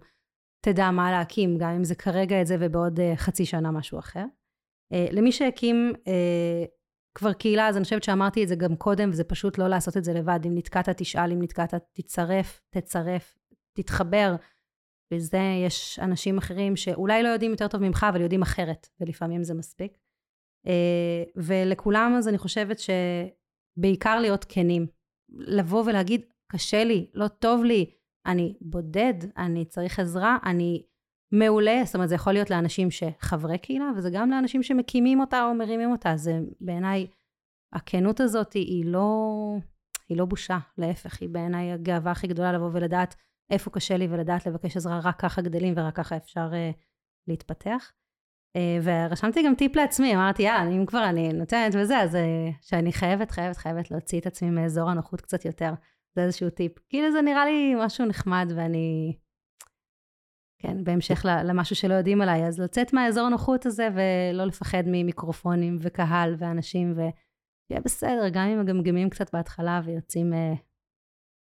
[0.60, 4.24] תדע מה להקים, גם אם זה כרגע את זה ובעוד uh, חצי שנה משהו אחר.
[4.94, 6.68] Uh, למי שהקים uh,
[7.14, 10.04] כבר קהילה, אז אני חושבת שאמרתי את זה גם קודם, וזה פשוט לא לעשות את
[10.04, 10.40] זה לבד.
[10.46, 13.38] אם נתקעת, תשאל, אם נתקעת, תצרף, תצרף,
[13.76, 14.36] תתחבר.
[15.14, 19.54] וזה יש אנשים אחרים שאולי לא יודעים יותר טוב ממך, אבל יודעים אחרת, ולפעמים זה
[19.54, 19.98] מספיק.
[20.66, 24.86] אה, ולכולם אז אני חושבת שבעיקר להיות כנים.
[25.32, 26.22] לבוא ולהגיד,
[26.52, 27.90] קשה לי, לא טוב לי,
[28.26, 30.86] אני בודד, אני צריך עזרה, אני
[31.32, 35.54] מעולה, זאת אומרת זה יכול להיות לאנשים שחברי קהילה, וזה גם לאנשים שמקימים אותה או
[35.54, 37.06] מרימים אותה, זה בעיניי,
[37.72, 39.34] הכנות הזאת היא לא,
[40.08, 43.14] היא לא בושה, להפך, היא בעיניי הגאווה הכי גדולה לבוא ולדעת
[43.50, 46.76] איפה קשה לי ולדעת לבקש עזרה, רק ככה גדלים ורק ככה אפשר uh,
[47.28, 47.92] להתפתח.
[48.56, 52.18] Uh, ורשמתי גם טיפ לעצמי, אמרתי, יאללה, אם כבר אני נותנת וזה, אז uh,
[52.60, 55.72] שאני חייבת, חייבת, חייבת להוציא את עצמי מאזור הנוחות קצת יותר.
[56.14, 56.72] זה איזשהו טיפ.
[56.88, 59.16] כאילו זה נראה לי משהו נחמד ואני...
[60.62, 65.78] כן, בהמשך ל- למשהו שלא יודעים עליי, אז לצאת מהאזור הנוחות הזה ולא לפחד ממיקרופונים
[65.80, 70.58] וקהל ואנשים, ויהיה בסדר, גם אם מגמגמים קצת בהתחלה ויוצאים uh,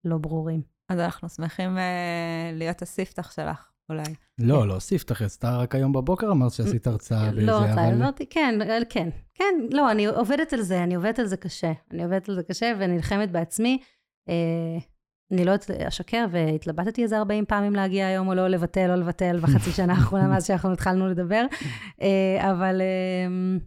[0.05, 0.63] לא ברורים.
[0.89, 4.03] אז אנחנו שמחים אה, להיות הספתח שלך, אולי.
[4.39, 7.95] לא, לא תכף, אתה רק היום בבוקר אמרת שעשית הרצאה באיזה, לא רוצה, אבל...
[7.95, 11.73] אמרתי, כן, אה, כן, כן, לא, אני עובדת על זה, אני עובדת על זה קשה.
[11.91, 13.79] אני עובדת על זה קשה ונלחמת בעצמי.
[15.33, 15.53] אני לא
[15.89, 20.29] אשקר, והתלבטתי איזה 40 פעמים להגיע היום או לא, לבטל או לבטל בחצי שנה האחרונה
[20.29, 21.47] מאז שאנחנו התחלנו לדבר.
[22.03, 23.59] אה, אבל אה,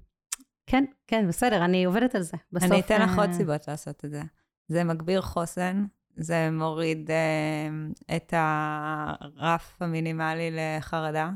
[0.68, 2.38] כן, כן, בסדר, אני עובדת על זה.
[2.52, 2.72] בסוף...
[2.72, 4.22] אני אתן לך עוד אה, סיבות לעשות את זה.
[4.68, 5.86] זה מגביר חוסן,
[6.18, 7.68] זה מוריד אה,
[8.18, 11.30] את הרף המינימלי לחרדה,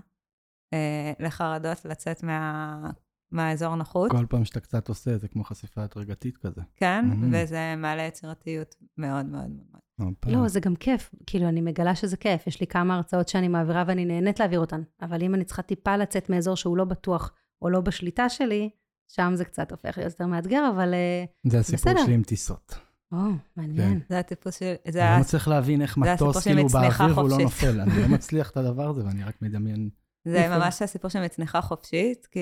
[0.73, 2.89] אה, לחרדות לצאת מה,
[3.31, 6.61] מהאזור נוחות, כל פעם שאתה קצת עושה, זה כמו חשיפה הדרגתית כזה.
[6.75, 7.25] כן, Mhm.
[7.31, 9.81] וזה מעלה יצירתיות מאוד מאוד מאוד.
[10.25, 11.11] לא, זה גם כיף.
[11.25, 12.47] כאילו, אני מגלה שזה כיף.
[12.47, 14.81] יש לי כמה הרצאות שאני מעבירה ואני נהנית להעביר אותן.
[15.01, 17.31] אבל אם אני צריכה טיפה לצאת מאזור שהוא לא בטוח
[17.61, 18.69] או לא בשליטה שלי,
[19.07, 20.93] שם זה קצת הופך להיות יותר מאתגר, אבל...
[20.93, 22.05] אה, זה הסיפור בסדר.
[22.05, 22.75] שלי עם טיסות.
[23.11, 23.17] או,
[23.55, 23.99] מעניין.
[24.09, 24.73] זה הטיפוס של...
[24.87, 27.37] זה אני לא מצליח להבין איך מטוס כאילו באוויר והוא לא.
[27.37, 27.81] נופל.
[27.81, 29.89] אני לא מצליח את הדבר הזה, ואני רק מדמיין.
[30.25, 30.47] זה.
[30.49, 32.39] ממש הסיפור של מצניחה חופשית, כי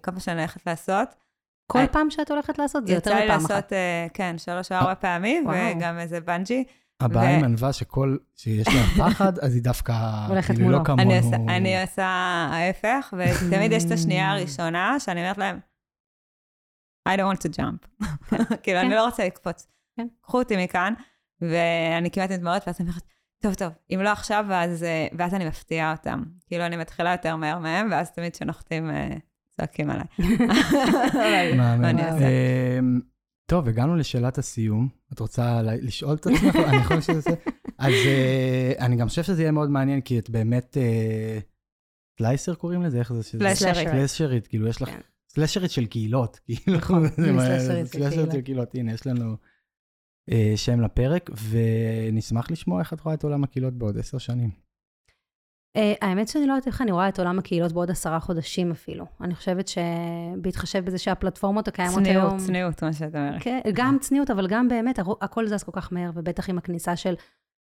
[0.00, 1.08] כל פעם שאני הולכת לעשות,
[1.66, 3.50] כל אה, פעם שאת הולכת לעשות, זה יותר יצא לי מפעם אחת.
[3.50, 5.76] לעשות, אה, כן, שלוש או ארבע פעמים, וואו.
[5.76, 6.64] וגם איזה בנג'י.
[7.00, 10.84] הבעיה עם ענווה שכל, שיש לה פחד, אז היא דווקא, הולכת כאילו, היא לא.
[10.84, 11.02] כמונו.
[11.02, 12.06] אני עושה, אני עושה
[12.52, 15.58] ההפך, ותמיד יש את השנייה הראשונה, שאני אומרת להם,
[17.08, 18.06] I don't want to jump.
[18.62, 18.94] כאילו, אני כן.
[18.94, 19.66] לא רוצה לקפוץ.
[19.96, 20.06] כן.
[20.20, 20.94] קחו אותי מכאן,
[21.40, 23.04] ואני כמעט עם דמעות, ואז אני אומרת,
[23.42, 24.86] טוב, טוב, אם לא עכשיו, אז,
[25.18, 26.22] ואז אני מפתיעה אותם.
[26.46, 29.08] כאילו, אני מתחילה יותר מהר מהם, ואז תמיד כשנוחתים, אה,
[29.50, 30.06] צועקים עליי.
[31.80, 33.00] אבל
[33.46, 34.88] טוב, הגענו לשאלת הסיום.
[35.12, 36.56] את רוצה לשאול את עצמך?
[36.56, 37.30] אני חושב שזה...
[37.78, 40.76] אז אה, אני גם חושב שזה יהיה מאוד מעניין, כי את באמת...
[40.76, 41.38] אה,
[42.18, 42.98] סלייסר קוראים לזה?
[42.98, 43.22] איך זה?
[43.22, 43.88] סלאשרית.
[43.88, 44.88] סלאשרית, כאילו, יש לך...
[44.88, 45.00] כן.
[45.28, 46.78] סלאשרית של קהילות, כאילו.
[46.78, 48.32] נכון, של קהילות.
[48.32, 49.36] של קהילות, הנה, יש לנו
[50.30, 54.65] אה, שם לפרק, ונשמח לשמוע איך את רואה את עולם הקהילות בעוד עשר שנים.
[55.76, 59.06] אה, האמת שאני לא יודעת איך אני רואה את עולם הקהילות בעוד עשרה חודשים אפילו.
[59.20, 62.28] אני חושבת שבהתחשב בזה שהפלטפורמות הקיימות היום...
[62.28, 63.42] צניעות, צניעות, מה שאת אומרת.
[63.42, 67.14] כן, גם צניעות, אבל גם באמת, הכל זז כל כך מהר, ובטח עם הכניסה של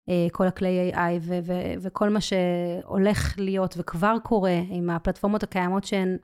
[0.09, 5.85] אה, כל הכלי AI ו- ו- וכל מה שהולך להיות וכבר קורה עם הפלטפורמות הקיימות
[5.85, 6.17] שהן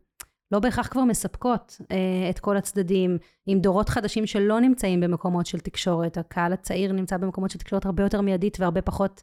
[0.53, 5.61] לא בהכרח כבר מספקות אה, את כל הצדדים, עם דורות חדשים שלא נמצאים במקומות של
[5.61, 6.18] תקשורת.
[6.18, 9.22] הקהל הצעיר נמצא במקומות של תקשורת הרבה יותר מיידית והרבה פחות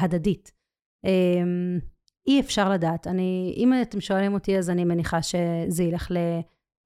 [0.00, 0.52] הדדית.
[2.30, 3.06] אי אפשר לדעת.
[3.06, 6.16] אני, אם אתם שואלים אותי, אז אני מניחה שזה ילך ל...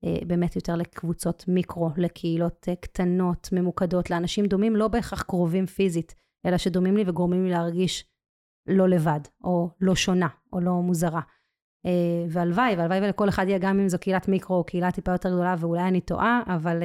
[0.05, 6.15] אה, באמת יותר לקבוצות מיקרו, לקהילות אה, קטנות, ממוקדות, לאנשים דומים, לא בהכרח קרובים פיזית,
[6.47, 8.05] אלא שדומים לי וגורמים לי להרגיש
[8.67, 11.21] לא לבד, או לא שונה, או לא מוזרה.
[11.87, 11.91] אה,
[12.29, 15.55] והלוואי, והלוואי ולכל אחד יהיה, גם אם זו קהילת מיקרו או קהילה טיפה יותר גדולה,
[15.59, 16.83] ואולי אני טועה, אבל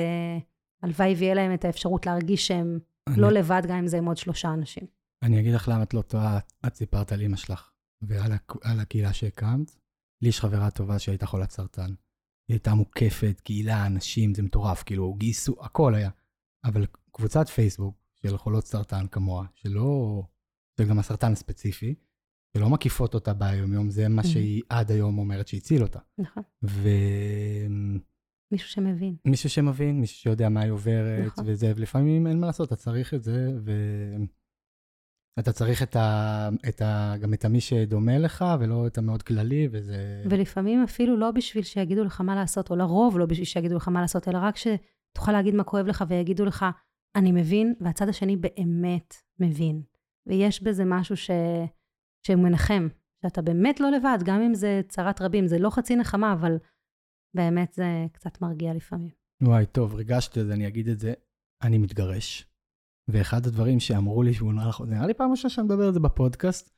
[0.84, 4.18] הלוואי ויהיה להם את האפשרות להרגיש שהם אני- לא לבד, גם אם זה עם עוד
[4.18, 4.84] שלושה אנשים.
[5.24, 7.70] אני אגיד לך למה את לא טועה, את סיפרת על אימא שלך.
[8.02, 9.72] ועל הק- על הקהילה שהקמת.
[10.22, 11.90] לי יש חברה טובה שהייתה חולת סרטן.
[12.48, 16.10] היא הייתה מוקפת, קהילה, אנשים, זה מטורף, כאילו, גייסו, הכל היה.
[16.66, 20.24] אבל קבוצת פייסבוק של חולות סרטן כמוה, שלא,
[20.78, 21.96] זה גם הסרטן הספציפי,
[22.58, 24.24] שלא מקיפות אותה ביום-יום, זה מה.
[24.24, 26.00] שהיא עד היום אומרת שהציל אותה.
[26.18, 26.44] נכון.
[26.64, 28.00] ומישהו
[28.52, 29.16] מישהו שמבין.
[29.48, 31.44] שמבין, מישהו שיודע מה היא עוברת, נכון.
[31.48, 33.72] וזה, ולפעמים אין מה לעשות, אתה צריך את זה, ו...
[35.40, 36.50] אתה צריך את ה...
[36.70, 37.14] את ה...
[37.22, 40.24] גם את המי שדומה לך, ולא את המאוד כללי, וזה...
[40.30, 44.02] ולפעמים אפילו לא בשביל שיגידו לך מה לעשות, או לרוב לא בשביל שיגידו לך מה
[44.02, 46.66] לעשות, אלא רק שתוכל להגיד מה כואב לך ויגידו לך,
[47.16, 49.82] אני מבין, והצד השני באמת מבין.
[50.28, 51.32] ויש בזה משהו ש...
[52.28, 52.88] שמנחם,
[53.26, 56.58] שאתה באמת לא לבד, גם אם זה צרת רבים, זה לא חצי נחמה, אבל
[57.36, 59.10] באמת זה קצת מרגיע לפעמים.
[59.44, 61.14] וואי, טוב, ריגשתי, אז אני אגיד את זה.
[61.64, 62.49] אני מתגרש.
[63.12, 66.00] ואחד הדברים שאמרו לי, שהוא נראה לך, נראה לי פעם ראשונה שאני מדבר על זה
[66.00, 66.72] בפודקאסט,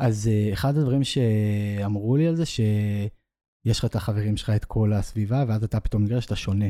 [0.00, 4.92] אז uh, אחד הדברים שאמרו לי על זה, שיש לך את החברים שלך, את כל
[4.92, 6.66] הסביבה, ואז אתה פתאום מתגרש, אתה שונה.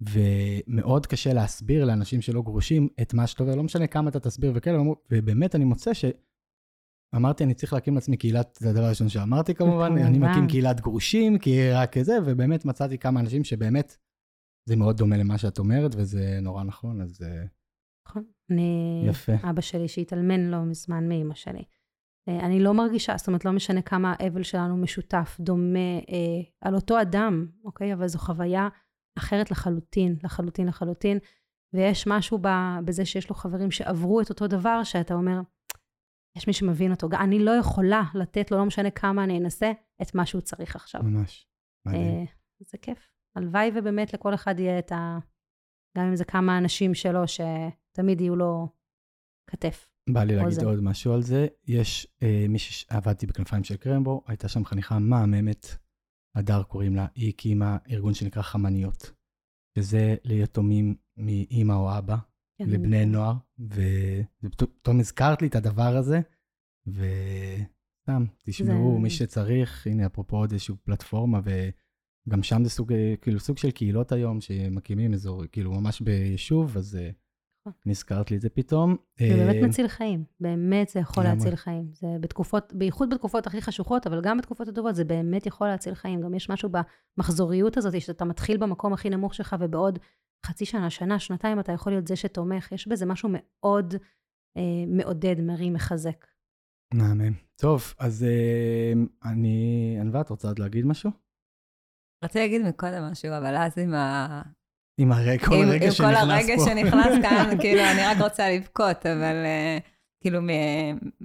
[0.00, 4.52] ומאוד קשה להסביר לאנשים שלא גרושים את מה שאתה עובר, לא משנה כמה אתה תסביר
[4.54, 4.78] וכאלה,
[5.10, 6.04] ובאמת אני מוצא ש...
[7.16, 10.18] אמרתי, אני צריך להקים לעצמי קהילת, זה הדבר הראשון שאמרתי כמובן, אני.
[10.18, 13.96] מקים קהילת גרושים, כי רק זה, ובאמת מצאתי כמה אנשים שבאמת,
[14.68, 17.44] זה מאוד דומה למה שאת אומרת, וזה נורא נכון, אז אה,
[18.08, 18.24] נכון?
[18.50, 19.04] אני...
[19.08, 19.32] יפה.
[19.50, 21.64] אבא שלי שהתאלמן לא מזמן מאימא שלי.
[22.28, 26.74] אה, אני לא מרגישה, זאת אומרת, לא משנה כמה האבל שלנו משותף, דומה, אה, על
[26.74, 27.94] אותו אדם, אוקיי?
[27.94, 28.68] אבל זו חוויה
[29.18, 31.18] אחרת לחלוטין, לחלוטין, לחלוטין.
[31.74, 32.48] ויש משהו ב,
[32.84, 35.40] בזה שיש לו חברים שעברו את אותו דבר, שאתה אומר,
[36.36, 37.08] יש מי שמבין אותו.
[37.20, 39.72] אני לא יכולה לתת לו, לא משנה כמה אני אנסה,
[40.02, 41.02] את מה שהוא צריך עכשיו.
[41.02, 41.46] ממש.
[41.86, 42.02] מדהים.
[42.02, 42.24] אה,
[42.60, 43.12] זה כיף.
[43.36, 45.18] הלוואי ובאמת לכל אחד יהיה את ה...
[45.98, 47.28] גם אם זה כמה אנשים שלו,
[47.92, 48.68] שתמיד יהיו לו
[49.50, 49.88] כתף.
[50.12, 50.66] בא לי להגיד אוזן.
[50.66, 51.46] עוד משהו על זה.
[51.66, 55.66] יש אה, מישהי שעבדתי בכנפיים של קרמבו, הייתה שם חניכה מהממת,
[56.34, 59.12] הדר קוראים לה, היא הקימה ארגון שנקרא חמניות,
[59.78, 62.16] שזה ליתומים מאימא או אבא,
[62.58, 63.34] כן, לבני נוער,
[64.42, 66.20] ופתאום הזכרת לי את הדבר הזה,
[66.86, 73.14] וסתם, תשמעו, זה- מי שצריך, הנה, אפרופו עוד איזושהי פלטפורמה, וגם שם זה סוג, אה,
[73.20, 77.10] כאילו, סוג של קהילות היום, שמקימים אזור, כאילו, ממש ביישוב, אז אה.
[77.86, 78.96] נזכרת לי את זה פתאום.
[79.18, 81.24] זה באמת אה, מציל חיים, באמת זה יכול.
[81.24, 81.90] להציל חיים.
[81.92, 86.20] זה בתקופות, בייחוד בתקופות הכי חשוכות, אבל גם בתקופות הטובות, זה באמת יכול להציל חיים.
[86.20, 86.70] גם יש משהו
[87.18, 89.98] במחזוריות הזאת, שאתה מתחיל במקום הכי נמוך שלך, ובעוד
[90.46, 92.72] חצי שנה, שנה, שנתיים, אתה יכול להיות זה שתומך.
[92.72, 93.94] יש בזה משהו מאוד
[94.56, 96.26] אה, מעודד, מרים, מחזק.
[96.94, 97.32] מהמם.
[97.56, 98.92] טוב, אז אה,
[99.24, 99.96] אני...
[100.00, 101.10] ענווה, את רוצה עוד להגיד משהו?
[102.24, 104.42] רציתי להגיד מקודם משהו, אבל אז עם ה...
[104.98, 106.64] עם הרגע, כל עם, הרגע עם שנכנס כל הרגע פה.
[106.64, 109.78] שנכנס כאן, כאילו, אני רק רוצה לבכות, אבל אה,
[110.20, 110.50] כאילו, מ,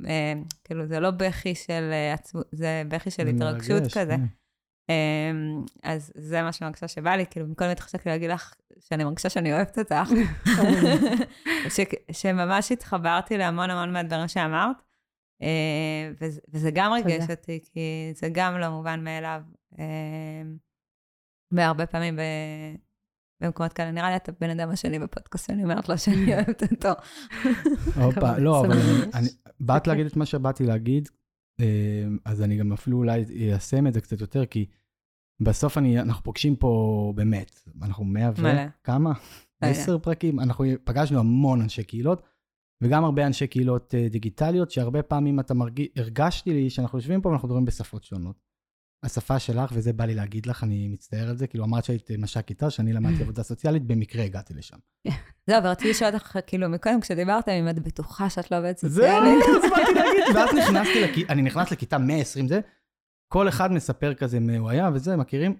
[0.05, 4.15] אה, כאילו, זה לא בכי של עצמות, זה בכי של התרגשות מרגש, כזה.
[4.15, 4.25] כן.
[4.89, 9.29] אמ, אז זה מה שאני מרגישה שבא לי, כאילו, מקודם התחשקתי להגיד לך שאני מרגישה
[9.29, 10.09] שאני אוהבת אותך.
[11.75, 11.79] ש,
[12.11, 14.77] שממש התחברתי להמון המון מהדברים שאמרת,
[15.41, 17.29] אה, וזה, וזה גם ריגש.
[17.29, 19.41] אותי, כי זה גם לא מובן מאליו.
[19.79, 19.85] אה,
[21.51, 22.21] והרבה פעמים ב...
[23.41, 26.89] במקומות כאלה, נראה לי אתה בן אדם השני בפודקאסט, שאני אומרת לו שאני אוהבת אותו.
[27.95, 28.77] הופה, לא, אבל.
[29.13, 29.29] אני-
[29.59, 31.09] באת להגיד את מה שבאתי להגיד,
[31.59, 31.65] אה,
[32.25, 34.65] אז אני גם אפילו אולי איישם את זה קצת יותר, כי
[35.41, 38.33] בסוף אני, אנחנו פוגשים פה באמת, אנחנו מאה ו...
[38.83, 39.13] כמה?
[39.61, 42.21] עשר פרקים, אנחנו פגשנו המון אנשי קהילות,
[42.83, 47.29] וגם הרבה אנשי קהילות אה, דיגיטליות, שהרבה פעמים אתה מרגיש, הרגשתי לי שאנחנו יושבים פה
[47.29, 48.46] ואנחנו מדברים בשפות שונות.
[49.03, 52.47] השפה שלך, וזה בא לי להגיד לך, אני מצטער על זה, כאילו אמרת שהיית מש"ק
[52.47, 54.77] כיתה, שאני למדתי עבודה סוציאלית, במקרה הגעתי לשם.
[55.47, 59.43] זהו, ורציתי לשאול אותך, כאילו, מקודם כשדיברת, אם את בטוחה שאת לא עובדת זהו, סוציאלית.
[59.65, 62.59] אז באתי להגיד, ואז נכנסתי, לכ- אני נכנס לכיתה 120 זה,
[63.27, 65.55] כל אחד מספר כזה מה הוא היה וזה, מכירים?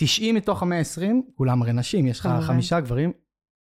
[0.00, 1.02] 90 מתוך ה-120,
[1.34, 2.28] כולם הרי נשים, יש לך.
[2.46, 3.12] חמישה גברים,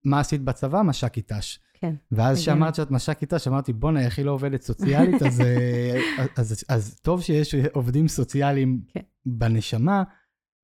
[0.04, 0.82] מה עשית בצבא?
[0.82, 1.60] מש"ק כיתש.
[1.80, 1.94] כן.
[2.12, 2.38] ואז.
[2.38, 6.64] כשאמרת שאת מש"ק כיתש, אמרתי, בואנה, איך היא לא עובדת סוציאלית, אז, אה, אז, אז,
[6.68, 9.00] אז טוב שיש עובדים סוציאליים כן.
[9.26, 10.02] בנשמה,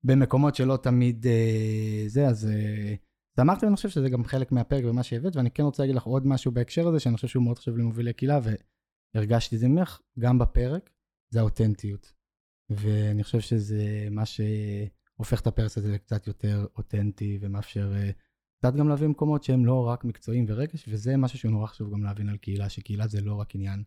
[0.05, 2.47] במקומות שלא תמיד אה, זה, אז...
[2.47, 2.95] אה,
[3.37, 6.03] אז אמרתי, אני חושב שזה גם חלק מהפרק ומה שהבאת, ואני כן רוצה להגיד לך
[6.03, 8.41] עוד משהו בהקשר הזה, שאני חושב שהוא מאוד חשוב למובילי קהילה,
[9.15, 10.91] והרגשתי את זה ממך, גם בפרק,
[11.31, 12.13] זה האותנטיות.
[12.71, 18.11] ואני חושב שזה מה שהופך את הפרק הזה לקצת יותר אותנטי, ומאפשר אה,
[18.65, 22.03] קצת גם להביא מקומות שהם לא רק מקצועיים ורגש, וזה משהו שהוא נורא חשוב גם
[22.03, 23.83] להבין על קהילה, שקהילה זה לא רק עניין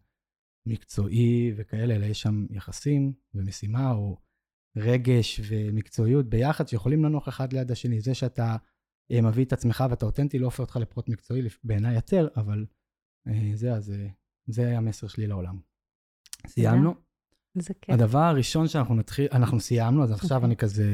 [0.66, 4.18] מקצועי וכאלה, אלא יש שם יחסים ומשימה, או
[4.78, 8.02] רגש ומקצועיות ביחד, שיכולים לנוח אחד ליד השני.
[8.02, 8.56] זה שאתה
[9.12, 12.66] אה, מביא את עצמך ואתה אותנטי, לא הופך אותך לפרוט מקצועי, בעיניי יותר, אבל
[13.28, 14.08] אה, זה, אז אה,
[14.48, 15.60] זה המסר שלי לעולם.
[16.48, 16.94] סיימנו?
[17.56, 17.96] זה כיף.
[17.96, 20.48] הדבר הראשון שאנחנו נתחיל, אנחנו סיימנו, אז עכשיו אוקיי.
[20.48, 20.86] אני כזה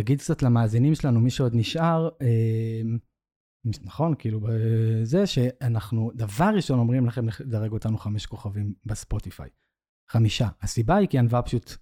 [0.00, 2.80] אגיד קצת למאזינים שלנו, מי שעוד נשאר, אה,
[3.84, 4.40] נכון, כאילו,
[5.02, 9.50] זה שאנחנו, דבר ראשון אומרים לכם לדרג אותנו חמש כוכבים בספוטיפיי.
[10.10, 10.48] חמישה.
[10.62, 11.72] הסיבה היא כי ענווה פשוט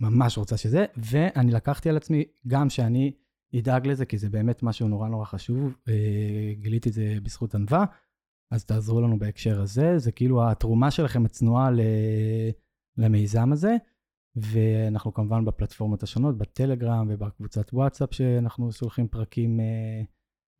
[0.00, 3.12] ממש רוצה שזה, ואני לקחתי על עצמי גם שאני
[3.58, 5.76] אדאג לזה, כי זה באמת משהו נורא נורא חשוב.
[5.88, 7.84] אה, גיליתי את זה בזכות ענווה,
[8.50, 9.98] אז תעזרו לנו בהקשר הזה.
[9.98, 11.80] זה כאילו התרומה שלכם הצנועה ל...
[12.96, 13.76] למיזם הזה,
[14.36, 20.02] ואנחנו כמובן בפלטפורמות השונות, בטלגרם ובקבוצת וואטסאפ, שאנחנו שולחים פרקים אה,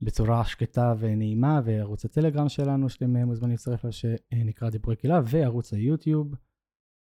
[0.02, 5.72] בצורה שקטה ונעימה, וערוץ הטלגרם שלנו, שאתם אה, מוזמנים להצטרף לו, שנקרא דיבורי קהילה, וערוץ
[5.72, 6.34] היוטיוב.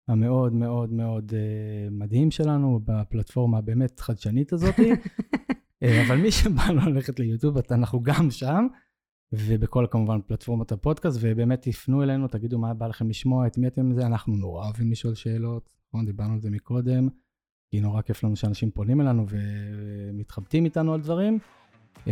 [0.08, 4.74] המאוד מאוד מאוד uh, מדהים שלנו בפלטפורמה הבאמת חדשנית הזאת.
[6.06, 8.66] אבל מי שבא לו ללכת ליוטיוב, אנחנו גם שם,
[9.32, 13.94] ובכל כמובן פלטפורמת הפודקאסט, ובאמת תפנו אלינו, תגידו מה בא לכם לשמוע, את מי אתם
[13.94, 17.08] זה, אנחנו נורא אוהבים לשאול שאלות, נכון, דיברנו על זה מקודם,
[17.70, 21.38] כי נורא כיף לנו שאנשים פונים אלינו ומתחבטים איתנו על דברים.
[21.96, 22.08] Uh,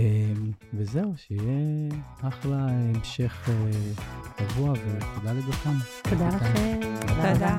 [0.74, 1.88] וזהו, שיהיה
[2.20, 3.48] אחלה המשך
[4.38, 5.76] שבוע, ותודה לדותן.
[6.10, 6.80] תודה לכם.
[7.00, 7.56] תודה.